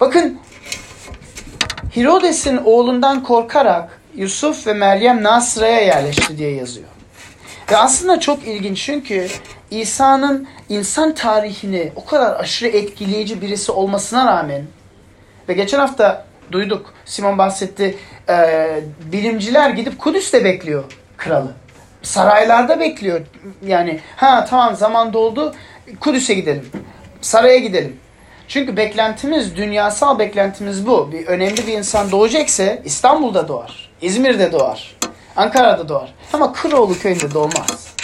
Bakın 0.00 0.38
Herodes'in 1.94 2.56
oğlundan 2.56 3.22
korkarak 3.22 4.00
Yusuf 4.14 4.66
ve 4.66 4.72
Meryem 4.72 5.22
Nasra'ya 5.22 5.80
yerleşti 5.80 6.38
diye 6.38 6.54
yazıyor. 6.54 6.88
Ve 7.72 7.76
aslında 7.76 8.20
çok 8.20 8.46
ilginç 8.46 8.82
çünkü 8.82 9.28
İsa'nın 9.70 10.48
insan 10.68 11.14
tarihini 11.14 11.92
o 11.96 12.04
kadar 12.04 12.40
aşırı 12.40 12.68
etkileyici 12.68 13.42
birisi 13.42 13.72
olmasına 13.72 14.26
rağmen 14.26 14.62
ve 15.48 15.52
geçen 15.52 15.78
hafta 15.78 16.26
duyduk 16.52 16.94
Simon 17.04 17.38
bahsetti 17.38 17.96
e, 18.28 18.68
bilimciler 19.12 19.70
gidip 19.70 19.98
Kudüs'te 19.98 20.44
bekliyor 20.44 20.84
kralı. 21.16 21.52
Saraylarda 22.02 22.80
bekliyor. 22.80 23.20
Yani 23.66 24.00
ha 24.16 24.46
tamam 24.50 24.76
zaman 24.76 25.12
doldu 25.12 25.54
Kudüs'e 26.00 26.34
gidelim. 26.34 26.68
Saraya 27.20 27.58
gidelim. 27.58 27.96
Çünkü 28.48 28.76
beklentimiz, 28.76 29.56
dünyasal 29.56 30.18
beklentimiz 30.18 30.86
bu. 30.86 31.12
Bir 31.12 31.26
önemli 31.26 31.66
bir 31.66 31.72
insan 31.72 32.10
doğacaksa 32.10 32.78
İstanbul'da 32.84 33.48
doğar, 33.48 33.90
İzmir'de 34.02 34.52
doğar, 34.52 34.96
Ankara'da 35.36 35.88
doğar. 35.88 36.14
Ama 36.32 36.52
Kıroğlu 36.52 36.98
köyünde 36.98 37.34
doğmaz. 37.34 37.94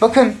Bakın 0.00 0.36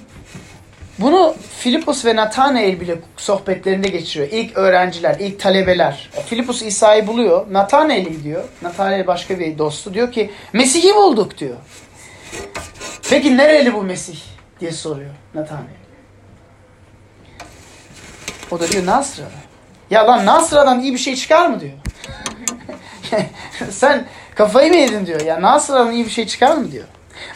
bunu 0.98 1.34
Filipus 1.58 2.04
ve 2.04 2.16
Nathanael 2.16 2.80
bile 2.80 2.98
sohbetlerinde 3.16 3.88
geçiriyor. 3.88 4.30
İlk 4.32 4.56
öğrenciler, 4.56 5.16
ilk 5.20 5.40
talebeler. 5.40 6.10
Filipus 6.26 6.62
İsa'yı 6.62 7.06
buluyor. 7.06 7.46
Nathanael'e 7.52 8.10
gidiyor. 8.10 8.44
Nathanael 8.62 9.06
başka 9.06 9.38
bir 9.38 9.58
dostu. 9.58 9.94
Diyor 9.94 10.12
ki 10.12 10.30
Mesih'i 10.52 10.94
bulduk 10.94 11.38
diyor. 11.38 11.56
Peki 13.10 13.36
nereli 13.36 13.74
bu 13.74 13.82
Mesih? 13.82 14.18
diye 14.60 14.72
soruyor 14.72 15.10
Nathanael. 15.34 15.83
O 18.50 18.60
da 18.60 18.68
diyor 18.68 18.86
Nasra'da. 18.86 19.28
Ya 19.90 20.06
lan 20.06 20.26
Nasra'dan 20.26 20.80
iyi 20.80 20.92
bir 20.92 20.98
şey 20.98 21.16
çıkar 21.16 21.48
mı 21.48 21.60
diyor. 21.60 21.72
Sen 23.70 24.06
kafayı 24.34 24.70
mı 24.70 24.76
yedin 24.76 25.06
diyor. 25.06 25.20
Ya 25.20 25.42
Nasra'dan 25.42 25.92
iyi 25.92 26.04
bir 26.04 26.10
şey 26.10 26.26
çıkar 26.26 26.56
mı 26.56 26.72
diyor. 26.72 26.84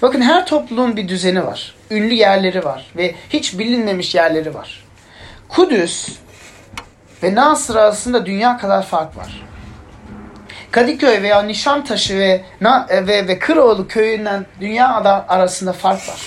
Bakın 0.03 0.21
her 0.21 0.47
topluluğun 0.47 0.97
bir 0.97 1.09
düzeni 1.09 1.47
var. 1.47 1.75
Ünlü 1.90 2.14
yerleri 2.14 2.64
var 2.64 2.90
ve 2.97 3.14
hiç 3.31 3.59
bilinmemiş 3.59 4.14
yerleri 4.14 4.55
var. 4.55 4.85
Kudüs 5.49 6.09
ve 7.23 7.35
Nasır 7.35 7.77
arasında 7.77 8.27
dünya 8.27 8.59
kadar 8.59 8.87
fark 8.87 9.16
var. 9.16 9.42
Kadıköy 10.71 11.23
veya 11.23 11.42
Nişantaşı 11.42 12.18
ve 12.18 12.44
ve, 12.90 13.29
ve 13.29 13.38
Kıroğlu 13.38 13.88
köyünden 13.88 14.47
dünya 14.61 14.88
arasında 15.29 15.73
fark 15.73 16.09
var. 16.09 16.21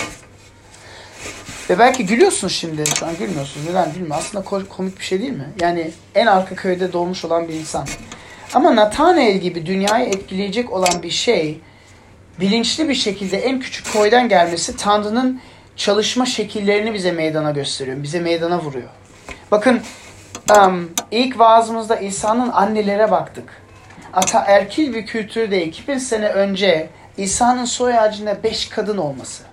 Ve 1.70 1.80
belki 1.80 2.06
gülüyorsunuz 2.06 2.54
şimdi. 2.54 2.84
Şu 3.00 3.06
an 3.06 3.18
gülmüyorsunuz. 3.20 3.68
Neden 3.68 3.90
bilmiyorum. 3.92 4.16
Aslında 4.20 4.66
komik 4.70 5.00
bir 5.00 5.04
şey 5.04 5.22
değil 5.22 5.32
mi? 5.32 5.50
Yani 5.62 5.92
en 6.16 6.26
arka 6.26 6.56
köyde 6.56 6.94
doğmuş 6.94 7.26
olan 7.26 7.48
bir 7.48 7.54
insan. 7.54 7.88
Ama 8.54 8.76
Nathanael 8.76 9.38
gibi 9.38 9.66
dünyayı 9.66 10.06
etkileyecek 10.06 10.74
olan 10.74 11.04
bir 11.04 11.10
şey 11.10 11.62
bilinçli 12.40 12.90
bir 12.90 12.96
şekilde 12.96 13.38
en 13.38 13.60
küçük 13.60 13.94
koydan 13.94 14.30
gelmesi 14.30 14.78
Tanrı'nın 14.78 15.42
çalışma 15.76 16.26
şekillerini 16.26 16.94
bize 16.94 17.12
meydana 17.12 17.52
gösteriyor. 17.52 18.04
Bize 18.04 18.20
meydana 18.20 18.60
vuruyor. 18.60 18.90
Bakın 19.52 19.82
um, 20.58 20.92
ilk 21.12 21.40
vaazımızda 21.40 21.96
İsa'nın 21.96 22.50
annelere 22.50 23.12
baktık. 23.12 23.62
Ata 24.14 24.44
erkil 24.48 24.94
bir 24.94 25.06
kültürde 25.06 25.66
2000 25.66 25.98
sene 25.98 26.28
önce 26.28 26.90
İsa'nın 27.18 27.66
soy 27.66 28.00
ağacında 28.00 28.44
5 28.44 28.70
kadın 28.70 28.98
olması. 28.98 29.44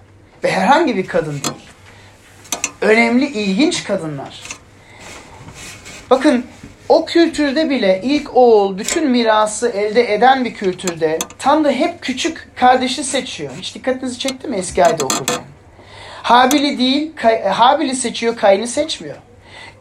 Ve 0.44 0.50
herhangi 0.50 0.96
bir 0.96 1.06
kadın 1.06 1.32
değil 1.32 1.68
önemli, 2.80 3.26
ilginç 3.26 3.84
kadınlar. 3.84 4.42
Bakın 6.10 6.44
o 6.88 7.04
kültürde 7.04 7.70
bile 7.70 8.00
ilk 8.04 8.36
oğul 8.36 8.78
bütün 8.78 9.10
mirası 9.10 9.68
elde 9.68 10.14
eden 10.14 10.44
bir 10.44 10.54
kültürde 10.54 11.18
Tanrı 11.38 11.72
hep 11.72 12.02
küçük 12.02 12.48
kardeşi 12.56 13.04
seçiyor. 13.04 13.50
Hiç 13.60 13.74
dikkatinizi 13.74 14.18
çekti 14.18 14.48
mi 14.48 14.56
eski 14.56 14.84
ayda 14.84 15.04
okurken? 15.04 15.44
Habil'i 16.22 16.78
değil, 16.78 17.12
Habil'i 17.48 17.96
seçiyor, 17.96 18.36
Kayın'ı 18.36 18.66
seçmiyor. 18.66 19.16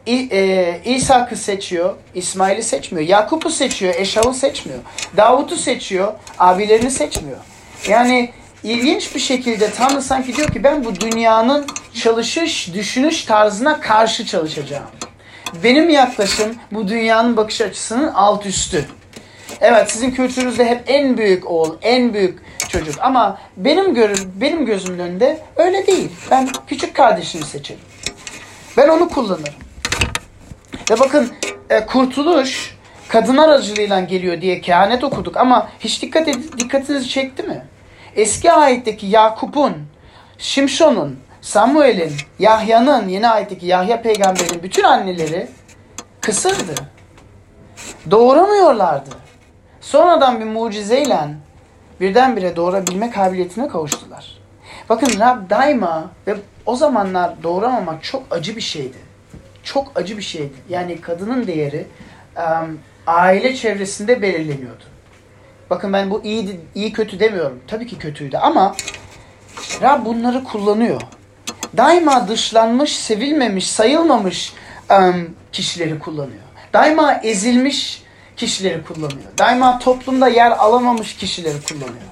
İ, 0.06 0.28
e, 0.32 0.80
İshak'ı 0.84 1.36
seçiyor, 1.36 1.94
İsmail'i 2.14 2.62
seçmiyor. 2.62 3.08
Yakup'u 3.08 3.50
seçiyor, 3.50 3.94
Eşav'ı 3.94 4.34
seçmiyor. 4.34 4.78
Davut'u 5.16 5.56
seçiyor, 5.56 6.12
abilerini 6.38 6.90
seçmiyor. 6.90 7.38
Yani 7.88 8.30
ilginç 8.62 9.14
bir 9.14 9.20
şekilde 9.20 9.70
Tanrı 9.70 10.02
sanki 10.02 10.36
diyor 10.36 10.48
ki 10.48 10.64
ben 10.64 10.84
bu 10.84 11.00
dünyanın 11.00 11.66
çalışış, 12.02 12.74
düşünüş 12.74 13.24
tarzına 13.24 13.80
karşı 13.80 14.26
çalışacağım. 14.26 14.86
Benim 15.64 15.90
yaklaşım 15.90 16.54
bu 16.72 16.88
dünyanın 16.88 17.36
bakış 17.36 17.60
açısının 17.60 18.08
alt 18.08 18.46
üstü. 18.46 18.84
Evet 19.60 19.90
sizin 19.90 20.10
kültürünüzde 20.10 20.64
hep 20.64 20.82
en 20.86 21.18
büyük 21.18 21.50
oğul, 21.50 21.76
en 21.82 22.14
büyük 22.14 22.38
çocuk 22.68 22.94
ama 23.00 23.38
benim 23.56 23.94
görüm, 23.94 24.32
benim 24.34 24.66
gözümün 24.66 24.98
önünde 24.98 25.40
öyle 25.56 25.86
değil. 25.86 26.10
Ben 26.30 26.48
küçük 26.66 26.94
kardeşimi 26.94 27.44
seçerim. 27.44 27.80
Ben 28.76 28.88
onu 28.88 29.08
kullanırım. 29.08 29.54
Ve 30.90 31.00
bakın 31.00 31.32
e, 31.70 31.86
kurtuluş 31.86 32.76
kadın 33.08 33.36
aracılığıyla 33.36 34.00
geliyor 34.00 34.40
diye 34.40 34.60
kehanet 34.60 35.04
okuduk 35.04 35.36
ama 35.36 35.68
hiç 35.80 36.02
dikkat 36.02 36.28
ed- 36.28 36.58
dikkatinizi 36.58 37.08
çekti 37.08 37.42
mi? 37.42 37.64
Eski 38.18 38.52
ayetteki 38.52 39.06
Yakup'un, 39.06 39.76
Şimşon'un, 40.38 41.20
Samuel'in, 41.40 42.12
Yahya'nın, 42.38 43.08
yeni 43.08 43.28
ayetteki 43.28 43.66
Yahya 43.66 44.02
peygamberin 44.02 44.62
bütün 44.62 44.82
anneleri 44.82 45.48
kısırdı. 46.20 46.74
Doğuramıyorlardı. 48.10 49.10
Sonradan 49.80 50.40
bir 50.40 50.44
mucizeyle 50.44 51.28
birdenbire 52.00 52.56
doğurabilme 52.56 53.10
kabiliyetine 53.10 53.68
kavuştular. 53.68 54.38
Bakın 54.88 55.20
Rab 55.20 55.50
daima 55.50 56.10
ve 56.26 56.36
o 56.66 56.76
zamanlar 56.76 57.42
doğuramamak 57.42 58.04
çok 58.04 58.22
acı 58.30 58.56
bir 58.56 58.60
şeydi. 58.60 58.98
Çok 59.62 59.92
acı 59.94 60.16
bir 60.16 60.22
şeydi. 60.22 60.54
Yani 60.68 61.00
kadının 61.00 61.46
değeri 61.46 61.86
aile 63.06 63.54
çevresinde 63.54 64.22
belirleniyordu. 64.22 64.84
Bakın 65.70 65.92
ben 65.92 66.10
bu 66.10 66.24
iyi 66.24 66.60
iyi 66.74 66.92
kötü 66.92 67.20
demiyorum. 67.20 67.60
Tabii 67.66 67.86
ki 67.86 67.98
kötüydü 67.98 68.36
ama 68.36 68.76
Rab 69.82 70.04
bunları 70.04 70.44
kullanıyor. 70.44 71.00
Daima 71.76 72.28
dışlanmış, 72.28 72.96
sevilmemiş, 72.96 73.70
sayılmamış 73.70 74.52
kişileri 75.52 75.98
kullanıyor. 75.98 76.42
Daima 76.72 77.14
ezilmiş 77.14 78.02
kişileri 78.36 78.84
kullanıyor. 78.84 79.38
Daima 79.38 79.78
toplumda 79.78 80.28
yer 80.28 80.50
alamamış 80.50 81.16
kişileri 81.16 81.62
kullanıyor. 81.68 82.08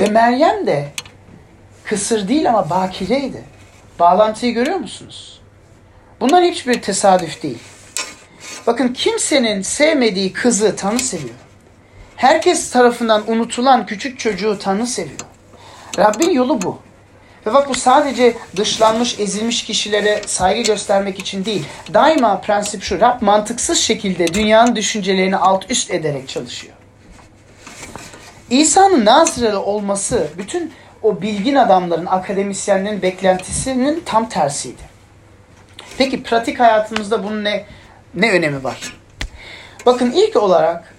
Ve 0.00 0.06
Meryem 0.06 0.66
de 0.66 0.88
kısır 1.84 2.28
değil 2.28 2.48
ama 2.48 2.70
bakireydi. 2.70 3.44
Bağlantıyı 3.98 4.54
görüyor 4.54 4.76
musunuz? 4.76 5.40
Bunlar 6.20 6.44
hiçbir 6.44 6.82
tesadüf 6.82 7.42
değil. 7.42 7.58
Bakın 8.66 8.88
kimsenin 8.88 9.62
sevmediği 9.62 10.32
kızı 10.32 10.76
Tanrı 10.76 10.98
seviyor. 10.98 11.34
Herkes 12.18 12.70
tarafından 12.70 13.30
unutulan 13.30 13.86
küçük 13.86 14.18
çocuğu 14.18 14.58
Tanrı 14.58 14.86
seviyor. 14.86 15.20
Rabbin 15.98 16.30
yolu 16.30 16.62
bu. 16.62 16.78
Ve 17.46 17.54
bak 17.54 17.68
bu 17.68 17.74
sadece 17.74 18.36
dışlanmış, 18.56 19.18
ezilmiş 19.18 19.64
kişilere 19.64 20.22
saygı 20.26 20.62
göstermek 20.62 21.18
için 21.18 21.44
değil. 21.44 21.66
Daima 21.94 22.40
prensip 22.40 22.82
şu. 22.82 23.00
Rab 23.00 23.22
mantıksız 23.22 23.78
şekilde 23.78 24.34
dünyanın 24.34 24.76
düşüncelerini 24.76 25.36
alt 25.36 25.70
üst 25.70 25.90
ederek 25.90 26.28
çalışıyor. 26.28 26.74
İsa'nın 28.50 29.04
Nazireli 29.04 29.56
olması 29.56 30.28
bütün 30.38 30.72
o 31.02 31.22
bilgin 31.22 31.54
adamların, 31.54 32.06
akademisyenlerin 32.06 33.02
beklentisinin 33.02 34.02
tam 34.06 34.28
tersiydi. 34.28 34.82
Peki 35.98 36.22
pratik 36.22 36.60
hayatımızda 36.60 37.24
bunun 37.24 37.44
ne 37.44 37.64
ne 38.14 38.32
önemi 38.32 38.64
var? 38.64 38.96
Bakın 39.86 40.12
ilk 40.12 40.36
olarak 40.36 40.97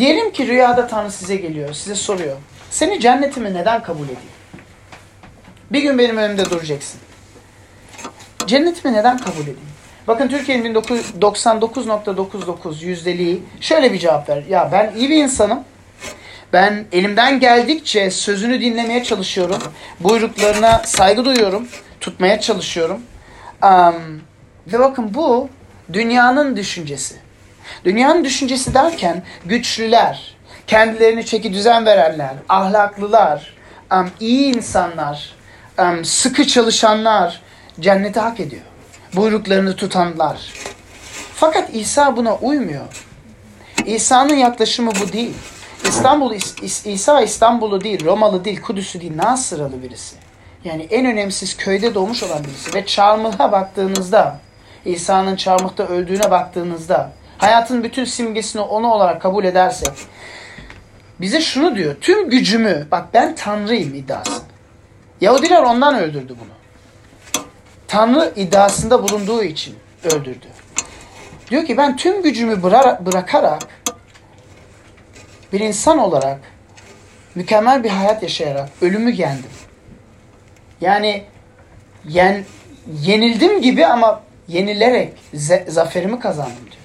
diyelim 0.00 0.32
ki 0.32 0.46
rüyada 0.46 0.86
Tanrı 0.86 1.10
size 1.10 1.36
geliyor, 1.36 1.72
size 1.72 1.94
soruyor. 1.94 2.36
Seni 2.70 3.00
cennetime 3.00 3.54
neden 3.54 3.82
kabul 3.82 4.04
edeyim? 4.04 4.20
Bir 5.72 5.82
gün 5.82 5.98
benim 5.98 6.16
önümde 6.16 6.50
duracaksın. 6.50 7.00
Cennetime 8.46 8.92
neden 8.92 9.18
kabul 9.18 9.42
edeyim? 9.42 9.58
Bakın 10.08 10.28
Türkiye'nin 10.28 10.74
99.99 10.74 12.84
yüzdeliği 12.84 13.42
şöyle 13.60 13.92
bir 13.92 13.98
cevap 13.98 14.28
ver. 14.28 14.42
Ya 14.48 14.68
ben 14.72 14.92
iyi 14.96 15.10
bir 15.10 15.16
insanım. 15.16 15.64
Ben 16.52 16.84
elimden 16.92 17.40
geldikçe 17.40 18.10
sözünü 18.10 18.60
dinlemeye 18.60 19.04
çalışıyorum. 19.04 19.58
Buyruklarına 20.00 20.82
saygı 20.84 21.24
duyuyorum. 21.24 21.68
Tutmaya 22.00 22.40
çalışıyorum. 22.40 23.00
Um, 23.62 24.20
ve 24.66 24.78
bakın 24.78 25.14
bu 25.14 25.48
dünyanın 25.92 26.56
düşüncesi. 26.56 27.29
Dünyanın 27.84 28.24
düşüncesi 28.24 28.74
derken 28.74 29.22
güçlüler, 29.44 30.34
kendilerini 30.66 31.26
çeki 31.26 31.52
düzen 31.52 31.86
verenler, 31.86 32.34
ahlaklılar, 32.48 33.54
iyi 34.20 34.56
insanlar, 34.56 35.34
sıkı 36.02 36.46
çalışanlar 36.46 37.40
cenneti 37.80 38.20
hak 38.20 38.40
ediyor. 38.40 38.62
Buyruklarını 39.16 39.76
tutanlar. 39.76 40.52
Fakat 41.34 41.74
İsa 41.74 42.16
buna 42.16 42.36
uymuyor. 42.36 43.06
İsa'nın 43.86 44.34
yaklaşımı 44.34 44.90
bu 44.90 45.12
değil. 45.12 45.34
İstanbul 45.84 46.34
İsa 46.84 47.20
İstanbul'u 47.20 47.80
değil, 47.80 48.04
Romalı 48.04 48.44
değil, 48.44 48.60
Kudüs'ü 48.60 49.00
değil, 49.00 49.16
Nasıralı 49.16 49.82
birisi. 49.82 50.16
Yani 50.64 50.86
en 50.90 51.06
önemsiz 51.06 51.56
köyde 51.56 51.94
doğmuş 51.94 52.22
olan 52.22 52.44
birisi. 52.44 52.74
Ve 52.74 52.86
çarmıha 52.86 53.52
baktığınızda, 53.52 54.38
İsa'nın 54.84 55.36
çarmıhta 55.36 55.86
öldüğüne 55.86 56.30
baktığınızda, 56.30 57.12
hayatın 57.40 57.84
bütün 57.84 58.04
simgesini 58.04 58.62
onu 58.62 58.92
olarak 58.92 59.22
kabul 59.22 59.44
edersek, 59.44 59.92
bize 61.20 61.40
şunu 61.40 61.76
diyor. 61.76 61.96
Tüm 62.00 62.30
gücümü, 62.30 62.86
bak 62.90 63.14
ben 63.14 63.34
Tanrıyım 63.34 63.94
iddiası. 63.94 64.42
Yahudiler 65.20 65.62
ondan 65.62 65.94
öldürdü 65.94 66.36
bunu. 66.40 66.50
Tanrı 67.88 68.32
iddiasında 68.36 69.02
bulunduğu 69.02 69.42
için 69.42 69.74
öldürdü. 70.04 70.46
Diyor 71.50 71.64
ki 71.64 71.76
ben 71.76 71.96
tüm 71.96 72.22
gücümü 72.22 72.62
bırakarak 73.00 73.62
bir 75.52 75.60
insan 75.60 75.98
olarak 75.98 76.40
mükemmel 77.34 77.84
bir 77.84 77.90
hayat 77.90 78.22
yaşayarak 78.22 78.68
ölümü 78.82 79.10
yendim. 79.10 79.50
Yani 80.80 81.24
yen, 82.08 82.44
yenildim 83.00 83.60
gibi 83.62 83.86
ama 83.86 84.22
yenilerek 84.48 85.12
zaferimi 85.68 86.20
kazandım 86.20 86.66
diyor. 86.70 86.79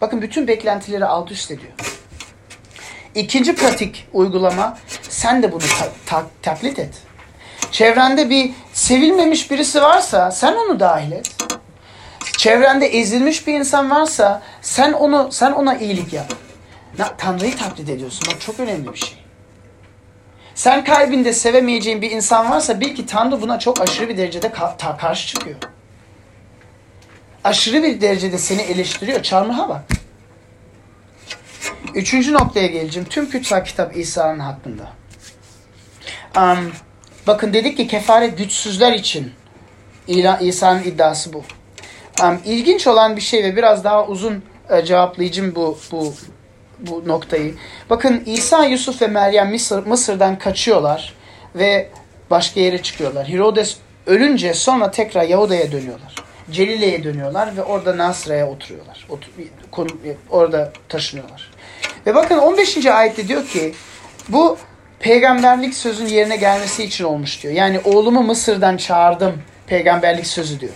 Bakın 0.00 0.22
bütün 0.22 0.48
beklentileri 0.48 1.04
alt 1.04 1.30
üst 1.30 1.50
ediyor. 1.50 1.72
İkinci 3.14 3.54
pratik 3.54 4.08
uygulama 4.12 4.78
sen 5.08 5.42
de 5.42 5.52
bunu 5.52 5.62
ta- 5.78 5.92
ta- 6.06 6.26
taklit 6.42 6.78
et. 6.78 6.94
Çevrende 7.72 8.30
bir 8.30 8.50
sevilmemiş 8.72 9.50
birisi 9.50 9.82
varsa 9.82 10.30
sen 10.30 10.52
onu 10.56 10.80
dahil 10.80 11.12
et. 11.12 11.30
Çevrende 12.38 12.86
ezilmiş 12.86 13.46
bir 13.46 13.54
insan 13.54 13.90
varsa 13.90 14.42
sen 14.62 14.92
onu 14.92 15.28
sen 15.32 15.52
ona 15.52 15.74
iyilik 15.76 16.12
yap. 16.12 16.32
Tanrı'yı 17.18 17.56
taklit 17.56 17.88
ediyorsun. 17.88 18.28
Bak 18.32 18.40
çok 18.40 18.60
önemli 18.60 18.92
bir 18.92 18.98
şey. 18.98 19.18
Sen 20.54 20.84
kalbinde 20.84 21.32
sevemeyeceğin 21.32 22.02
bir 22.02 22.10
insan 22.10 22.50
varsa 22.50 22.80
bil 22.80 22.94
ki 22.94 23.06
Tanrı 23.06 23.42
buna 23.42 23.58
çok 23.58 23.80
aşırı 23.80 24.08
bir 24.08 24.16
derecede 24.16 24.46
ka- 24.46 24.96
karşı 24.98 25.26
çıkıyor. 25.28 25.56
Aşırı 27.44 27.82
bir 27.82 28.00
derecede 28.00 28.38
seni 28.38 28.62
eleştiriyor. 28.62 29.22
Çarmıha 29.22 29.68
bak. 29.68 29.82
Üçüncü 31.94 32.32
noktaya 32.32 32.66
geleceğim. 32.66 33.08
Tüm 33.08 33.30
kutsal 33.30 33.64
kitap 33.64 33.96
İsa'nın 33.96 34.38
hakkında. 34.38 34.88
Um, 36.36 36.72
bakın 37.26 37.52
dedik 37.52 37.76
ki 37.76 37.86
kefaret 37.86 38.38
güçsüzler 38.38 38.92
için 38.92 39.32
İsa'nın 40.40 40.82
iddiası 40.82 41.32
bu. 41.32 41.44
Um, 42.22 42.38
ilginç 42.44 42.86
olan 42.86 43.16
bir 43.16 43.20
şey 43.20 43.44
ve 43.44 43.56
biraz 43.56 43.84
daha 43.84 44.06
uzun 44.06 44.42
uh, 44.70 44.84
cevaplayacağım 44.84 45.54
bu, 45.54 45.78
bu 45.92 46.14
bu 46.80 47.08
noktayı. 47.08 47.54
Bakın 47.90 48.22
İsa, 48.26 48.64
Yusuf 48.64 49.02
ve 49.02 49.06
Meryem 49.06 49.50
Mısır, 49.50 49.86
Mısır'dan 49.86 50.38
kaçıyorlar 50.38 51.14
ve 51.54 51.90
başka 52.30 52.60
yere 52.60 52.82
çıkıyorlar. 52.82 53.28
Herodes 53.28 53.76
ölünce 54.06 54.54
sonra 54.54 54.90
tekrar 54.90 55.22
Yahuda'ya 55.22 55.72
dönüyorlar. 55.72 56.14
Celile'ye 56.50 57.04
dönüyorlar 57.04 57.56
ve 57.56 57.62
orada 57.62 57.98
Nasra'ya 57.98 58.48
oturuyorlar. 58.48 59.06
Otur, 59.08 59.28
orada 60.30 60.72
taşınıyorlar. 60.88 61.50
Ve 62.06 62.14
bakın 62.14 62.38
15. 62.38 62.86
ayette 62.86 63.28
diyor 63.28 63.46
ki 63.46 63.74
bu 64.28 64.58
peygamberlik 65.00 65.74
sözün 65.74 66.06
yerine 66.06 66.36
gelmesi 66.36 66.84
için 66.84 67.04
olmuş 67.04 67.42
diyor. 67.42 67.54
Yani 67.54 67.80
oğlumu 67.84 68.22
Mısır'dan 68.22 68.76
çağırdım 68.76 69.42
peygamberlik 69.66 70.26
sözü 70.26 70.60
diyor. 70.60 70.72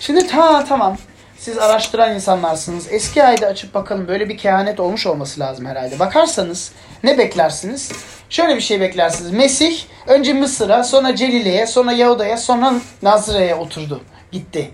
Şimdi 0.00 0.26
ta 0.26 0.64
tamam 0.64 0.96
siz 1.38 1.58
araştıran 1.58 2.14
insanlarsınız. 2.14 2.86
Eski 2.90 3.24
ayda 3.24 3.46
açıp 3.46 3.74
bakalım 3.74 4.08
böyle 4.08 4.28
bir 4.28 4.38
kehanet 4.38 4.80
olmuş 4.80 5.06
olması 5.06 5.40
lazım 5.40 5.66
herhalde. 5.66 5.98
Bakarsanız 5.98 6.72
ne 7.04 7.18
beklersiniz? 7.18 7.92
Şöyle 8.30 8.56
bir 8.56 8.60
şey 8.60 8.80
beklersiniz. 8.80 9.30
Mesih 9.30 9.80
önce 10.06 10.32
Mısır'a, 10.32 10.84
sonra 10.84 11.16
Celile'ye, 11.16 11.66
sonra 11.66 11.92
Yahuda'ya, 11.92 12.36
sonra 12.36 12.72
Nazre'ye 13.02 13.54
oturdu. 13.54 14.00
Gitti. 14.32 14.70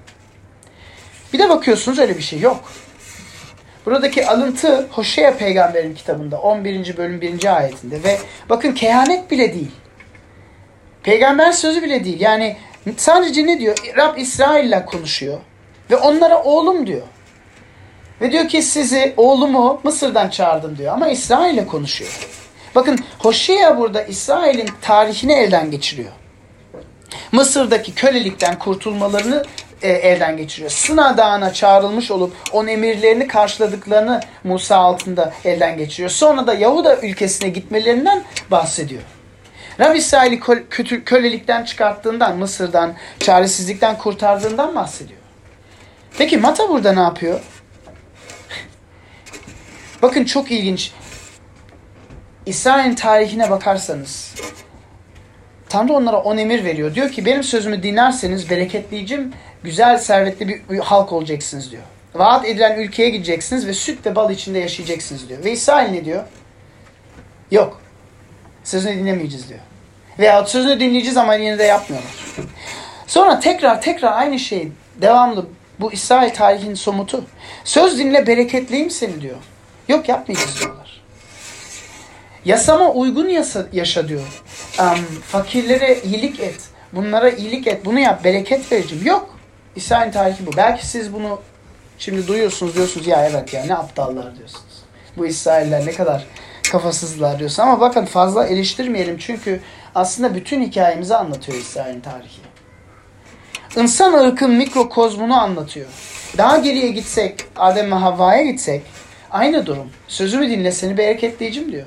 Bir 1.33 1.38
de 1.38 1.49
bakıyorsunuz 1.49 1.99
öyle 1.99 2.16
bir 2.16 2.23
şey 2.23 2.40
yok. 2.40 2.73
Buradaki 3.87 4.27
alıntı 4.27 4.87
Hoşea 4.90 5.37
peygamberin 5.37 5.95
kitabında 5.95 6.40
11. 6.40 6.97
bölüm 6.97 7.21
1. 7.21 7.57
ayetinde 7.57 8.05
ve 8.05 8.18
bakın 8.49 8.73
kehanet 8.73 9.31
bile 9.31 9.55
değil. 9.55 9.71
Peygamber 11.03 11.53
sözü 11.53 11.83
bile 11.83 12.05
değil. 12.05 12.21
Yani 12.21 12.57
sadece 12.97 13.47
ne 13.47 13.61
diyor? 13.61 13.77
Rab 13.97 14.16
İsrail'le 14.18 14.87
konuşuyor. 14.87 15.38
Ve 15.90 15.97
onlara 15.97 16.42
oğlum 16.42 16.87
diyor. 16.87 17.03
Ve 18.21 18.33
diyor 18.33 18.49
ki 18.49 18.62
sizi 18.62 19.14
oğlumu 19.16 19.81
Mısır'dan 19.85 20.29
çağırdım 20.29 20.79
diyor. 20.79 20.95
Ama 20.95 21.09
İsrail'le 21.09 21.66
konuşuyor. 21.66 22.29
Bakın 22.75 22.99
Hoşea 23.18 23.79
burada 23.79 24.03
İsrail'in 24.03 24.68
tarihini 24.83 25.33
elden 25.33 25.71
geçiriyor. 25.71 26.12
Mısır'daki 27.33 27.95
kölelikten 27.95 28.59
kurtulmalarını 28.59 29.45
e, 29.83 29.88
elden 29.88 30.37
geçiriyor. 30.37 30.71
Sına 30.71 31.16
Dağı'na 31.16 31.53
çağrılmış 31.53 32.11
olup 32.11 32.35
on 32.53 32.66
emirlerini 32.66 33.29
karşıladıklarını 33.29 34.21
Musa 34.45 34.77
altında 34.77 35.33
elden 35.45 35.79
geçiriyor. 35.79 36.11
Sonra 36.11 36.47
da 36.47 36.55
Yahuda 36.55 36.97
ülkesine 36.97 37.49
gitmelerinden 37.49 38.25
bahsediyor. 38.51 39.03
Rab 39.81 39.95
İsrail'i 39.95 40.40
kölelikten 41.05 41.64
çıkarttığından, 41.64 42.37
Mısır'dan, 42.37 42.95
çaresizlikten 43.18 43.99
kurtardığından 43.99 44.75
bahsediyor. 44.75 45.21
Peki 46.18 46.38
Mata 46.38 46.68
burada 46.68 46.92
ne 46.92 47.01
yapıyor? 47.01 47.40
Bakın 50.03 50.25
çok 50.25 50.51
ilginç. 50.51 50.92
İsrail'in 52.47 52.95
tarihine 52.95 53.51
bakarsanız 53.51 54.35
Tanrı 55.73 55.93
onlara 55.93 56.17
on 56.17 56.37
emir 56.37 56.65
veriyor. 56.65 56.95
Diyor 56.95 57.11
ki 57.11 57.25
benim 57.25 57.43
sözümü 57.43 57.83
dinlerseniz 57.83 58.51
bereketleyicim, 58.51 59.33
güzel, 59.63 59.99
servetli 59.99 60.63
bir 60.71 60.79
halk 60.79 61.13
olacaksınız 61.13 61.71
diyor. 61.71 61.83
Vaat 62.15 62.47
edilen 62.47 62.79
ülkeye 62.79 63.11
gideceksiniz 63.11 63.67
ve 63.67 63.75
süt 63.75 64.07
ve 64.07 64.17
bal 64.17 64.31
içinde 64.31 64.59
yaşayacaksınız 64.59 65.29
diyor. 65.29 65.45
Ve 65.45 65.53
İsrail 65.53 65.91
ne 65.91 66.05
diyor? 66.05 66.25
Yok. 67.51 67.81
Sözünü 68.65 68.97
dinlemeyeceğiz 68.97 69.49
diyor. 69.49 69.61
Veya 70.19 70.47
sözünü 70.47 70.81
dinleyeceğiz 70.81 71.17
ama 71.17 71.35
yine 71.35 71.59
de 71.59 71.65
yapmıyorlar. 71.65 72.13
Sonra 73.07 73.41
tekrar 73.41 73.83
tekrar 73.83 74.13
aynı 74.13 74.39
şey 74.39 74.69
devamlı 75.01 75.47
bu 75.81 75.93
İsrail 75.93 76.31
tarihinin 76.31 76.75
somutu. 76.75 77.25
Söz 77.65 77.99
dinle 77.99 78.27
bereketliyim 78.27 78.91
seni 78.91 79.21
diyor. 79.21 79.37
Yok 79.89 80.09
yapmayacağız 80.09 80.61
diyorlar. 80.61 81.02
Yasama 82.44 82.90
uygun 82.90 83.28
yasa, 83.28 83.66
yaşa 83.72 84.09
diyor. 84.09 84.42
Um, 84.81 85.05
fakirlere 85.22 86.00
iyilik 86.05 86.40
et. 86.40 86.61
Bunlara 86.92 87.31
iyilik 87.31 87.66
et. 87.66 87.85
Bunu 87.85 87.98
yap. 87.98 88.24
Bereket 88.24 88.72
vereceğim. 88.72 89.07
Yok. 89.07 89.37
İsrail 89.76 90.12
tarihi 90.12 90.46
bu. 90.46 90.50
Belki 90.57 90.87
siz 90.87 91.12
bunu 91.12 91.40
şimdi 91.98 92.26
duyuyorsunuz 92.26 92.74
diyorsunuz 92.74 93.07
ya 93.07 93.26
evet 93.26 93.55
ya 93.55 93.64
ne 93.64 93.74
aptallar 93.74 94.37
diyorsunuz. 94.37 94.83
Bu 95.16 95.26
İsrailler 95.26 95.87
ne 95.87 95.92
kadar 95.92 96.26
kafasızlar 96.72 97.38
diyorsunuz. 97.38 97.61
Ama 97.61 97.81
bakın 97.81 98.05
fazla 98.05 98.46
eleştirmeyelim 98.46 99.18
çünkü 99.18 99.61
aslında 99.94 100.35
bütün 100.35 100.62
hikayemizi 100.62 101.16
anlatıyor 101.16 101.59
İsrail'in 101.59 102.00
tarihi. 102.00 102.40
İnsan 103.76 104.12
ırkın 104.12 104.50
mikrokozmunu 104.50 105.40
anlatıyor. 105.40 105.88
Daha 106.38 106.57
geriye 106.57 106.88
gitsek, 106.88 107.44
Adem 107.57 107.90
ve 107.90 107.94
Havva'ya 107.94 108.42
gitsek 108.42 108.83
aynı 109.31 109.66
durum. 109.66 109.90
Sözümü 110.09 110.50
dinle 110.50 110.72
seni 110.72 110.98
bereketleyeceğim 110.98 111.72
diyor. 111.72 111.87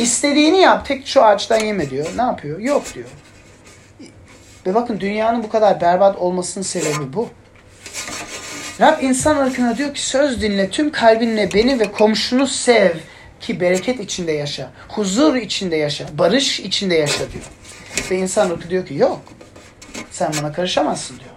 İstediğini 0.00 0.60
yap 0.60 0.86
tek 0.86 1.06
şu 1.06 1.24
ağaçtan 1.24 1.60
yeme 1.60 1.90
diyor. 1.90 2.06
Ne 2.16 2.22
yapıyor? 2.22 2.58
Yok 2.58 2.94
diyor. 2.94 3.08
Ve 4.66 4.74
bakın 4.74 5.00
dünyanın 5.00 5.42
bu 5.42 5.48
kadar 5.48 5.80
berbat 5.80 6.16
olmasının 6.16 6.64
sebebi 6.64 7.12
bu. 7.12 7.28
Rab 8.80 9.02
insan 9.02 9.46
ırkına 9.46 9.76
diyor 9.76 9.94
ki 9.94 10.06
söz 10.06 10.42
dinle 10.42 10.70
tüm 10.70 10.92
kalbinle 10.92 11.52
beni 11.54 11.80
ve 11.80 11.92
komşunu 11.92 12.46
sev 12.46 12.90
ki 13.40 13.60
bereket 13.60 14.00
içinde 14.00 14.32
yaşa. 14.32 14.70
Huzur 14.88 15.36
içinde 15.36 15.76
yaşa. 15.76 16.06
Barış 16.18 16.60
içinde 16.60 16.94
yaşa 16.94 17.32
diyor. 17.32 17.44
Ve 18.10 18.16
insan 18.16 18.50
ırkı 18.50 18.70
diyor 18.70 18.86
ki 18.86 18.94
yok. 18.94 19.20
Sen 20.10 20.32
bana 20.42 20.52
karışamazsın 20.52 21.18
diyor. 21.18 21.30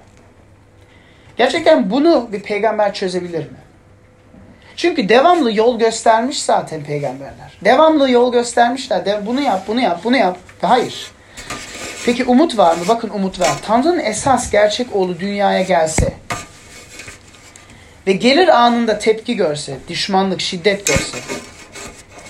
Gerçekten 1.37 1.89
bunu 1.89 2.29
bir 2.31 2.41
peygamber 2.41 2.93
çözebilir 2.93 3.39
mi? 3.39 3.62
Çünkü 4.75 5.09
devamlı 5.09 5.53
yol 5.53 5.79
göstermiş 5.79 6.43
zaten 6.43 6.83
peygamberler. 6.83 7.57
Devamlı 7.65 8.11
yol 8.11 8.31
göstermişler. 8.31 9.05
De, 9.05 9.21
bunu 9.25 9.41
yap, 9.41 9.63
bunu 9.67 9.81
yap, 9.81 9.99
bunu 10.03 10.17
yap. 10.17 10.37
Hayır. 10.61 11.11
Peki 12.05 12.25
umut 12.25 12.57
var 12.57 12.75
mı? 12.75 12.83
Bakın 12.87 13.09
umut 13.09 13.39
var. 13.39 13.53
Tanrı'nın 13.67 13.99
esas 13.99 14.51
gerçek 14.51 14.95
oğlu 14.95 15.19
dünyaya 15.19 15.61
gelse 15.61 16.13
ve 18.07 18.13
gelir 18.13 18.47
anında 18.47 18.99
tepki 18.99 19.35
görse, 19.35 19.77
düşmanlık, 19.89 20.41
şiddet 20.41 20.87
görse 20.87 21.17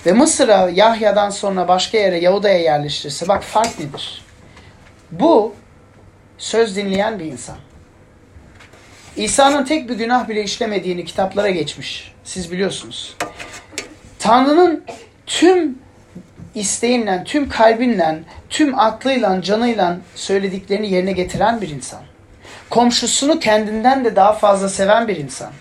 ve 0.06 0.12
Mısır'a 0.12 0.70
Yahya'dan 0.70 1.30
sonra 1.30 1.68
başka 1.68 1.98
yere 1.98 2.18
Yahuda'ya 2.18 2.58
yerleştirse 2.58 3.28
bak 3.28 3.42
fark 3.42 3.78
nedir? 3.78 4.24
Bu 5.10 5.54
söz 6.38 6.76
dinleyen 6.76 7.18
bir 7.18 7.24
insan. 7.24 7.56
İsa'nın 9.16 9.64
tek 9.64 9.88
bir 9.88 9.94
günah 9.94 10.28
bile 10.28 10.44
işlemediğini 10.44 11.04
kitaplara 11.04 11.50
geçmiş. 11.50 12.12
Siz 12.24 12.52
biliyorsunuz. 12.52 13.16
Tanrı'nın 14.18 14.84
tüm 15.26 15.78
isteğinle, 16.54 17.22
tüm 17.24 17.48
kalbinle, 17.48 18.22
tüm 18.50 18.78
aklıyla, 18.78 19.42
canıyla 19.42 19.98
söylediklerini 20.14 20.92
yerine 20.92 21.12
getiren 21.12 21.60
bir 21.60 21.68
insan. 21.68 22.00
Komşusunu 22.70 23.38
kendinden 23.38 24.04
de 24.04 24.16
daha 24.16 24.32
fazla 24.32 24.68
seven 24.68 25.08
bir 25.08 25.16
insan. 25.16 25.52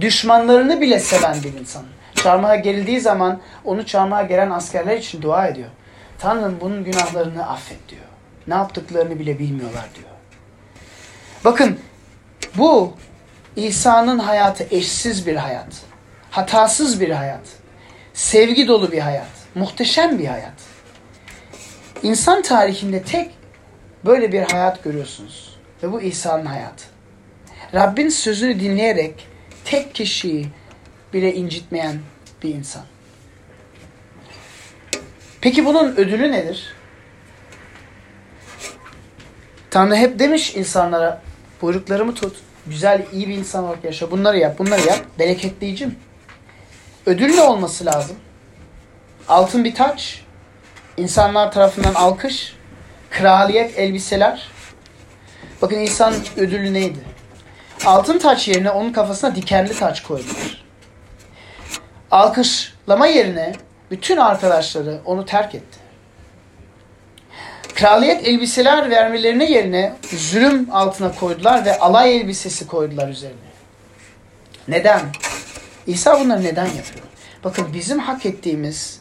Düşmanlarını 0.00 0.80
bile 0.80 1.00
seven 1.00 1.42
bir 1.42 1.60
insan. 1.60 1.82
Çarmıha 2.14 2.56
gerildiği 2.56 3.00
zaman 3.00 3.40
onu 3.64 3.86
çarmıha 3.86 4.22
gelen 4.22 4.50
askerler 4.50 4.96
için 4.96 5.22
dua 5.22 5.46
ediyor. 5.46 5.68
Tanrım 6.18 6.58
bunun 6.60 6.84
günahlarını 6.84 7.48
affet 7.48 7.88
diyor. 7.88 8.02
Ne 8.46 8.54
yaptıklarını 8.54 9.18
bile 9.18 9.38
bilmiyorlar 9.38 9.88
diyor. 9.94 10.08
Bakın 11.44 11.78
bu 12.60 12.92
İsa'nın 13.56 14.18
hayatı 14.18 14.66
eşsiz 14.70 15.26
bir 15.26 15.36
hayat. 15.36 15.82
Hatasız 16.30 17.00
bir 17.00 17.10
hayat. 17.10 17.48
Sevgi 18.14 18.68
dolu 18.68 18.92
bir 18.92 18.98
hayat. 18.98 19.28
Muhteşem 19.54 20.18
bir 20.18 20.26
hayat. 20.26 20.54
İnsan 22.02 22.42
tarihinde 22.42 23.02
tek 23.02 23.30
böyle 24.04 24.32
bir 24.32 24.42
hayat 24.42 24.84
görüyorsunuz. 24.84 25.58
Ve 25.82 25.92
bu 25.92 26.00
İsa'nın 26.00 26.46
hayatı. 26.46 26.84
Rabbin 27.74 28.08
sözünü 28.08 28.60
dinleyerek 28.60 29.28
tek 29.64 29.94
kişiyi 29.94 30.48
bile 31.12 31.34
incitmeyen 31.34 31.98
bir 32.42 32.54
insan. 32.54 32.82
Peki 35.40 35.66
bunun 35.66 35.96
ödülü 35.96 36.32
nedir? 36.32 36.74
Tanrı 39.70 39.96
hep 39.96 40.18
demiş 40.18 40.56
insanlara 40.56 41.22
buyruklarımı 41.62 42.14
tut. 42.14 42.36
Güzel, 42.70 43.02
iyi 43.12 43.28
bir 43.28 43.34
insan 43.34 43.64
olarak 43.64 43.84
yaşa. 43.84 44.10
Bunları 44.10 44.38
yap, 44.38 44.58
bunları 44.58 44.80
yap. 44.80 44.98
Bereketleyicim. 45.18 45.96
Ödül 47.06 47.34
ne 47.34 47.42
olması 47.42 47.86
lazım? 47.86 48.16
Altın 49.28 49.64
bir 49.64 49.74
taç. 49.74 50.24
insanlar 50.96 51.52
tarafından 51.52 51.94
alkış. 51.94 52.56
Kraliyet 53.10 53.78
elbiseler. 53.78 54.48
Bakın 55.62 55.76
insan 55.76 56.14
ödülü 56.36 56.74
neydi? 56.74 56.98
Altın 57.86 58.18
taç 58.18 58.48
yerine 58.48 58.70
onun 58.70 58.92
kafasına 58.92 59.36
dikenli 59.36 59.78
taç 59.78 60.02
koydular. 60.02 60.64
Alkışlama 62.10 63.06
yerine 63.06 63.52
bütün 63.90 64.16
arkadaşları 64.16 65.00
onu 65.04 65.26
terk 65.26 65.54
etti. 65.54 65.78
Kraliyet 67.80 68.28
elbiseler 68.28 68.90
vermelerine 68.90 69.50
yerine 69.50 69.92
zulüm 70.16 70.68
altına 70.72 71.14
koydular 71.14 71.64
ve 71.64 71.78
alay 71.78 72.16
elbisesi 72.16 72.66
koydular 72.66 73.08
üzerine. 73.08 73.36
Neden? 74.68 75.00
İsa 75.86 76.20
bunları 76.20 76.44
neden 76.44 76.66
yapıyor? 76.66 77.04
Bakın 77.44 77.66
bizim 77.74 77.98
hak 77.98 78.26
ettiğimiz 78.26 79.00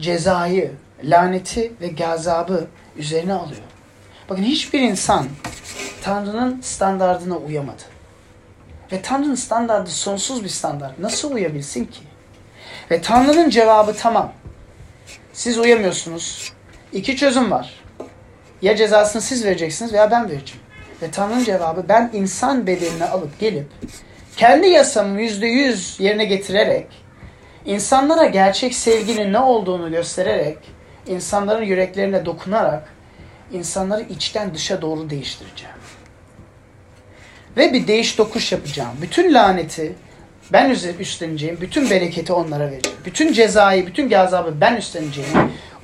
cezayı, 0.00 0.72
laneti 1.04 1.72
ve 1.80 1.88
gazabı 1.88 2.66
üzerine 2.96 3.32
alıyor. 3.34 3.62
Bakın 4.28 4.42
hiçbir 4.42 4.80
insan 4.80 5.26
Tanrı'nın 6.02 6.60
standardına 6.60 7.36
uyamadı. 7.36 7.82
Ve 8.92 9.02
Tanrı'nın 9.02 9.34
standardı 9.34 9.90
sonsuz 9.90 10.44
bir 10.44 10.48
standart. 10.48 10.98
Nasıl 10.98 11.32
uyabilsin 11.32 11.84
ki? 11.84 12.00
Ve 12.90 13.02
Tanrı'nın 13.02 13.50
cevabı 13.50 13.94
tamam. 13.94 14.32
Siz 15.32 15.58
uyamıyorsunuz. 15.58 16.52
İki 16.92 17.16
çözüm 17.16 17.50
var. 17.50 17.80
Ya 18.62 18.76
cezasını 18.76 19.22
siz 19.22 19.44
vereceksiniz 19.44 19.92
veya 19.92 20.10
ben 20.10 20.30
vereceğim. 20.30 20.62
Ve 21.02 21.10
Tanrı'nın 21.10 21.44
cevabı 21.44 21.84
ben 21.88 22.10
insan 22.12 22.66
bedenini 22.66 23.04
alıp 23.04 23.38
gelip 23.40 23.66
kendi 24.36 24.66
yasamı 24.66 25.22
yüzde 25.22 25.46
yüz 25.46 26.00
yerine 26.00 26.24
getirerek 26.24 26.86
insanlara 27.64 28.26
gerçek 28.26 28.74
sevginin 28.74 29.32
ne 29.32 29.38
olduğunu 29.38 29.90
göstererek 29.90 30.58
insanların 31.06 31.62
yüreklerine 31.62 32.26
dokunarak 32.26 32.88
insanları 33.52 34.02
içten 34.02 34.54
dışa 34.54 34.82
doğru 34.82 35.10
değiştireceğim. 35.10 35.74
Ve 37.56 37.72
bir 37.72 37.86
değiş 37.86 38.18
dokuş 38.18 38.52
yapacağım. 38.52 38.92
Bütün 39.02 39.34
laneti 39.34 39.94
ben 40.52 40.70
üstleneceğim. 40.98 41.58
Bütün 41.60 41.90
bereketi 41.90 42.32
onlara 42.32 42.70
vereceğim. 42.70 42.98
Bütün 43.04 43.32
cezayı, 43.32 43.86
bütün 43.86 44.08
gazabı 44.08 44.60
ben 44.60 44.76
üstleneceğim. 44.76 45.30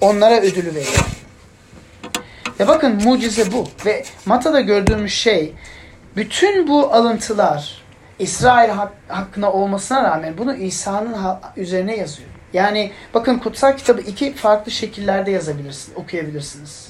Onlara 0.00 0.40
ödülü 0.40 0.74
vereceğim. 0.74 1.15
Ve 2.60 2.68
bakın 2.68 3.04
mucize 3.04 3.52
bu. 3.52 3.68
Ve 3.86 4.04
Mata'da 4.26 4.60
gördüğümüz 4.60 5.12
şey 5.12 5.52
bütün 6.16 6.68
bu 6.68 6.94
alıntılar 6.94 7.82
İsrail 8.18 8.70
hak, 8.70 8.92
hakkında 9.08 9.52
olmasına 9.52 10.04
rağmen 10.04 10.38
bunu 10.38 10.54
İsa'nın 10.54 11.16
üzerine 11.56 11.96
yazıyor. 11.96 12.28
Yani 12.52 12.92
bakın 13.14 13.38
kutsal 13.38 13.76
kitabı 13.76 14.00
iki 14.00 14.34
farklı 14.34 14.72
şekillerde 14.72 15.30
yazabilirsiniz, 15.30 15.98
okuyabilirsiniz. 15.98 16.88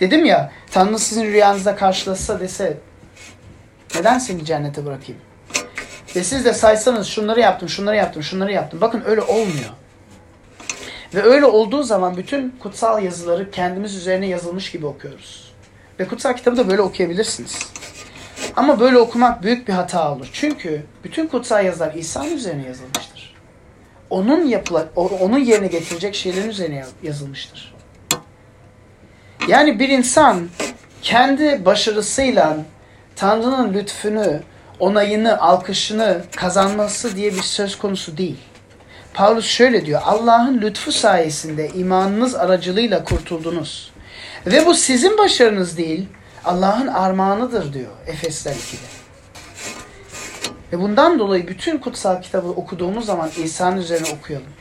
Dedim 0.00 0.24
ya 0.24 0.52
Tanrı 0.70 0.98
sizin 0.98 1.24
rüyanızda 1.24 1.76
karşılasa 1.76 2.40
dese 2.40 2.76
neden 3.94 4.18
seni 4.18 4.44
cennete 4.44 4.86
bırakayım? 4.86 5.20
Ve 6.16 6.24
siz 6.24 6.44
de 6.44 6.52
saysanız 6.52 7.06
şunları 7.06 7.40
yaptım, 7.40 7.68
şunları 7.68 7.96
yaptım, 7.96 8.22
şunları 8.22 8.52
yaptım. 8.52 8.80
Bakın 8.80 9.02
öyle 9.06 9.22
olmuyor. 9.22 9.70
Ve 11.16 11.22
öyle 11.22 11.46
olduğu 11.46 11.82
zaman 11.82 12.16
bütün 12.16 12.50
kutsal 12.50 13.02
yazıları 13.02 13.50
kendimiz 13.50 13.96
üzerine 13.96 14.26
yazılmış 14.26 14.70
gibi 14.70 14.86
okuyoruz. 14.86 15.52
Ve 16.00 16.08
kutsal 16.08 16.32
kitabı 16.32 16.56
da 16.56 16.68
böyle 16.68 16.82
okuyabilirsiniz. 16.82 17.58
Ama 18.56 18.80
böyle 18.80 18.98
okumak 18.98 19.42
büyük 19.42 19.68
bir 19.68 19.72
hata 19.72 20.12
olur. 20.12 20.30
Çünkü 20.32 20.82
bütün 21.04 21.26
kutsal 21.26 21.64
yazılar 21.64 21.94
İsa'nın 21.94 22.36
üzerine 22.36 22.66
yazılmıştır. 22.66 23.34
Onun 24.10 24.46
yapıla, 24.46 24.88
onun 24.96 25.38
yerine 25.38 25.66
getirecek 25.66 26.14
şeylerin 26.14 26.48
üzerine 26.48 26.84
yazılmıştır. 27.02 27.74
Yani 29.48 29.78
bir 29.78 29.88
insan 29.88 30.48
kendi 31.02 31.64
başarısıyla 31.64 32.56
Tanrı'nın 33.16 33.74
lütfünü, 33.74 34.42
onayını, 34.80 35.40
alkışını 35.40 36.22
kazanması 36.36 37.16
diye 37.16 37.32
bir 37.32 37.42
söz 37.42 37.78
konusu 37.78 38.16
değil. 38.16 38.38
Paulus 39.16 39.46
şöyle 39.46 39.86
diyor. 39.86 40.00
Allah'ın 40.04 40.60
lütfu 40.60 40.92
sayesinde 40.92 41.68
imanınız 41.68 42.34
aracılığıyla 42.34 43.04
kurtuldunuz. 43.04 43.92
Ve 44.46 44.66
bu 44.66 44.74
sizin 44.74 45.18
başarınız 45.18 45.78
değil, 45.78 46.08
Allah'ın 46.44 46.86
armağanıdır 46.86 47.72
diyor 47.72 47.90
Efesler 48.06 48.52
2'de. 48.52 48.86
Ve 50.72 50.80
bundan 50.80 51.18
dolayı 51.18 51.48
bütün 51.48 51.78
kutsal 51.78 52.22
kitabı 52.22 52.48
okuduğumuz 52.48 53.06
zaman 53.06 53.30
İsa'nın 53.44 53.76
üzerine 53.76 54.08
okuyalım. 54.18 54.52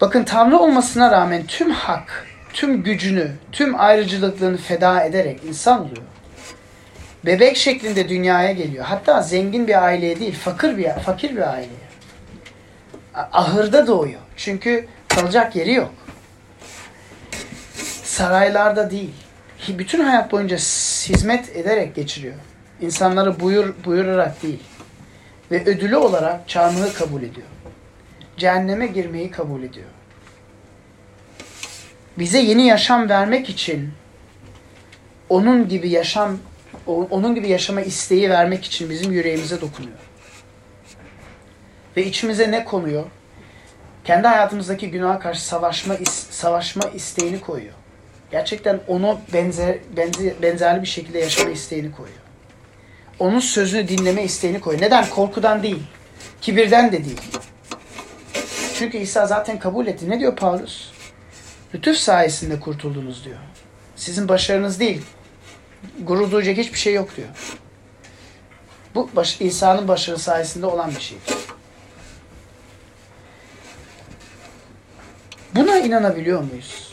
Bakın 0.00 0.24
Tanrı 0.24 0.58
olmasına 0.58 1.10
rağmen 1.10 1.46
tüm 1.46 1.70
hak, 1.70 2.26
tüm 2.52 2.82
gücünü, 2.82 3.32
tüm 3.52 3.80
ayrıcılıklığını 3.80 4.56
feda 4.56 5.04
ederek 5.04 5.40
insan 5.48 5.80
oluyor. 5.80 6.02
Bebek 7.26 7.56
şeklinde 7.56 8.08
dünyaya 8.08 8.52
geliyor. 8.52 8.84
Hatta 8.84 9.22
zengin 9.22 9.68
bir 9.68 9.84
aileye 9.84 10.20
değil, 10.20 10.34
fakir 10.38 10.76
bir 10.76 10.90
fakir 10.90 11.36
bir 11.36 11.52
aileye. 11.52 11.89
Ahırda 13.32 13.86
doğuyor. 13.86 14.20
Çünkü 14.36 14.86
kalacak 15.08 15.56
yeri 15.56 15.72
yok. 15.72 15.90
Saraylarda 18.04 18.90
değil. 18.90 19.14
Bütün 19.68 20.00
hayat 20.00 20.32
boyunca 20.32 20.56
hizmet 20.56 21.56
ederek 21.56 21.94
geçiriyor. 21.94 22.34
İnsanları 22.80 23.40
buyur, 23.40 23.74
buyurarak 23.84 24.42
değil. 24.42 24.62
Ve 25.50 25.64
ödülü 25.64 25.96
olarak 25.96 26.48
çarmıhı 26.48 26.94
kabul 26.94 27.22
ediyor. 27.22 27.46
Cehenneme 28.36 28.86
girmeyi 28.86 29.30
kabul 29.30 29.62
ediyor. 29.62 29.86
Bize 32.18 32.38
yeni 32.38 32.66
yaşam 32.66 33.08
vermek 33.08 33.48
için 33.48 33.90
onun 35.28 35.68
gibi 35.68 35.88
yaşam 35.88 36.38
onun 36.86 37.34
gibi 37.34 37.48
yaşama 37.48 37.80
isteği 37.80 38.30
vermek 38.30 38.64
için 38.64 38.90
bizim 38.90 39.12
yüreğimize 39.12 39.60
dokunuyor. 39.60 39.98
Ve 42.00 42.06
içimize 42.06 42.50
ne 42.50 42.64
konuyor? 42.64 43.04
Kendi 44.04 44.28
hayatımızdaki 44.28 44.90
günaha 44.90 45.18
karşı 45.18 45.44
savaşma 45.44 45.94
savaşma 46.30 46.82
isteğini 46.94 47.40
koyuyor. 47.40 47.74
Gerçekten 48.30 48.80
onu 48.88 49.20
benzer, 49.32 49.78
benzer 49.96 50.42
benzerli 50.42 50.82
bir 50.82 50.86
şekilde 50.86 51.18
yaşama 51.18 51.50
isteğini 51.50 51.92
koyuyor. 51.92 52.18
Onun 53.18 53.40
sözünü 53.40 53.88
dinleme 53.88 54.22
isteğini 54.22 54.60
koyuyor. 54.60 54.82
Neden? 54.82 55.10
Korkudan 55.10 55.62
değil. 55.62 55.82
Kibirden 56.40 56.92
de 56.92 57.04
değil. 57.04 57.20
Çünkü 58.74 58.98
İsa 58.98 59.26
zaten 59.26 59.58
kabul 59.58 59.86
etti. 59.86 60.10
Ne 60.10 60.20
diyor 60.20 60.36
Paulus? 60.36 60.90
Lütuf 61.74 61.96
sayesinde 61.96 62.60
kurtuldunuz 62.60 63.24
diyor. 63.24 63.38
Sizin 63.96 64.28
başarınız 64.28 64.80
değil. 64.80 65.02
Gurur 66.02 66.30
duyacak 66.30 66.56
hiçbir 66.56 66.78
şey 66.78 66.94
yok 66.94 67.16
diyor. 67.16 67.28
Bu 68.94 69.10
baş, 69.16 69.40
İsa'nın 69.40 69.88
başarı 69.88 70.18
sayesinde 70.18 70.66
olan 70.66 70.90
bir 70.90 71.00
şey. 71.00 71.18
Buna 75.54 75.78
inanabiliyor 75.78 76.42
muyuz? 76.42 76.92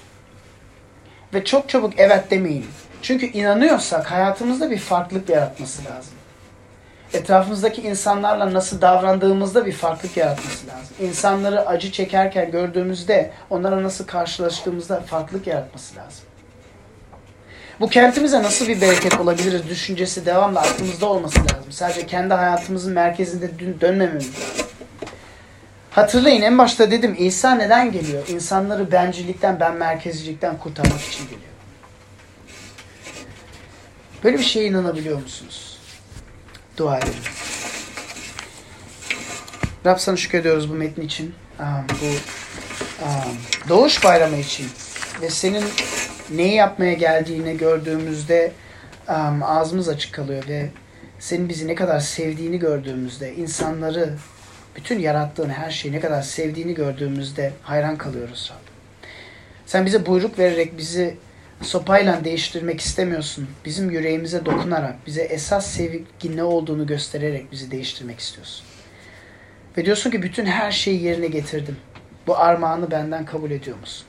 Ve 1.33 1.45
çok 1.45 1.69
çabuk 1.69 1.93
evet 1.97 2.31
demeyin. 2.31 2.65
Çünkü 3.01 3.25
inanıyorsak 3.25 4.11
hayatımızda 4.11 4.71
bir 4.71 4.77
farklılık 4.77 5.29
yaratması 5.29 5.85
lazım. 5.85 6.13
Etrafımızdaki 7.13 7.81
insanlarla 7.81 8.53
nasıl 8.53 8.81
davrandığımızda 8.81 9.65
bir 9.65 9.71
farklılık 9.71 10.17
yaratması 10.17 10.67
lazım. 10.67 10.95
İnsanları 10.99 11.67
acı 11.67 11.91
çekerken 11.91 12.51
gördüğümüzde 12.51 13.31
onlara 13.49 13.83
nasıl 13.83 14.07
karşılaştığımızda 14.07 15.01
farklılık 15.01 15.47
yaratması 15.47 15.95
lazım. 15.95 16.23
Bu 17.79 17.89
kentimize 17.89 18.43
nasıl 18.43 18.67
bir 18.67 18.81
bereket 18.81 19.19
olabiliriz 19.19 19.69
düşüncesi 19.69 20.25
devamlı 20.25 20.59
aklımızda 20.59 21.05
olması 21.05 21.39
lazım. 21.39 21.71
Sadece 21.71 22.05
kendi 22.05 22.33
hayatımızın 22.33 22.93
merkezinde 22.93 23.51
dönmememiz 23.81 24.27
lazım. 24.27 24.66
Hatırlayın 25.97 26.41
en 26.41 26.57
başta 26.57 26.91
dedim 26.91 27.15
İsa 27.19 27.55
neden 27.55 27.91
geliyor? 27.91 28.27
İnsanları 28.27 28.91
bencillikten, 28.91 29.59
ben 29.59 29.75
merkezcilikten 29.75 30.57
kurtarmak 30.57 31.01
için 31.01 31.23
geliyor. 31.23 31.41
Böyle 34.23 34.37
bir 34.37 34.43
şeye 34.43 34.65
inanabiliyor 34.65 35.21
musunuz? 35.21 35.79
Dua 36.77 36.97
edelim. 36.97 37.13
Rab 39.85 39.97
sana 39.97 40.17
şükrediyoruz 40.17 40.69
bu 40.69 40.73
metni 40.73 41.03
için. 41.03 41.35
bu 41.89 42.05
Doğuş 43.69 44.03
Bayramı 44.03 44.37
için 44.37 44.67
ve 45.21 45.29
senin 45.29 45.63
neyi 46.31 46.53
yapmaya 46.53 46.93
geldiğini 46.93 47.57
gördüğümüzde 47.57 48.51
ağzımız 49.41 49.89
açık 49.89 50.13
kalıyor 50.13 50.43
ve 50.47 50.69
senin 51.19 51.49
bizi 51.49 51.67
ne 51.67 51.75
kadar 51.75 51.99
sevdiğini 51.99 52.59
gördüğümüzde 52.59 53.35
insanları 53.35 54.13
bütün 54.77 54.99
yarattığın 54.99 55.49
her 55.49 55.71
şeyi 55.71 55.93
ne 55.93 55.99
kadar 55.99 56.21
sevdiğini 56.21 56.73
gördüğümüzde 56.73 57.53
hayran 57.61 57.97
kalıyoruz 57.97 58.51
Rab. 58.53 58.67
Sen 59.65 59.85
bize 59.85 60.05
buyruk 60.05 60.39
vererek 60.39 60.77
bizi 60.77 61.17
sopayla 61.61 62.23
değiştirmek 62.23 62.81
istemiyorsun. 62.81 63.47
Bizim 63.65 63.91
yüreğimize 63.91 64.45
dokunarak, 64.45 65.07
bize 65.07 65.21
esas 65.21 65.67
sevgi 65.67 66.37
ne 66.37 66.43
olduğunu 66.43 66.87
göstererek 66.87 67.51
bizi 67.51 67.71
değiştirmek 67.71 68.19
istiyorsun. 68.19 68.65
Ve 69.77 69.85
diyorsun 69.85 70.11
ki 70.11 70.23
bütün 70.23 70.45
her 70.45 70.71
şeyi 70.71 71.03
yerine 71.03 71.27
getirdim. 71.27 71.77
Bu 72.27 72.37
armağanı 72.37 72.91
benden 72.91 73.25
kabul 73.25 73.51
ediyor 73.51 73.79
musun? 73.79 74.07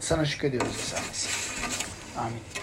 Sana 0.00 0.24
şükrediyoruz 0.24 0.76
İsa 0.76 0.96
Mesih. 1.08 1.30
Amin. 2.18 2.61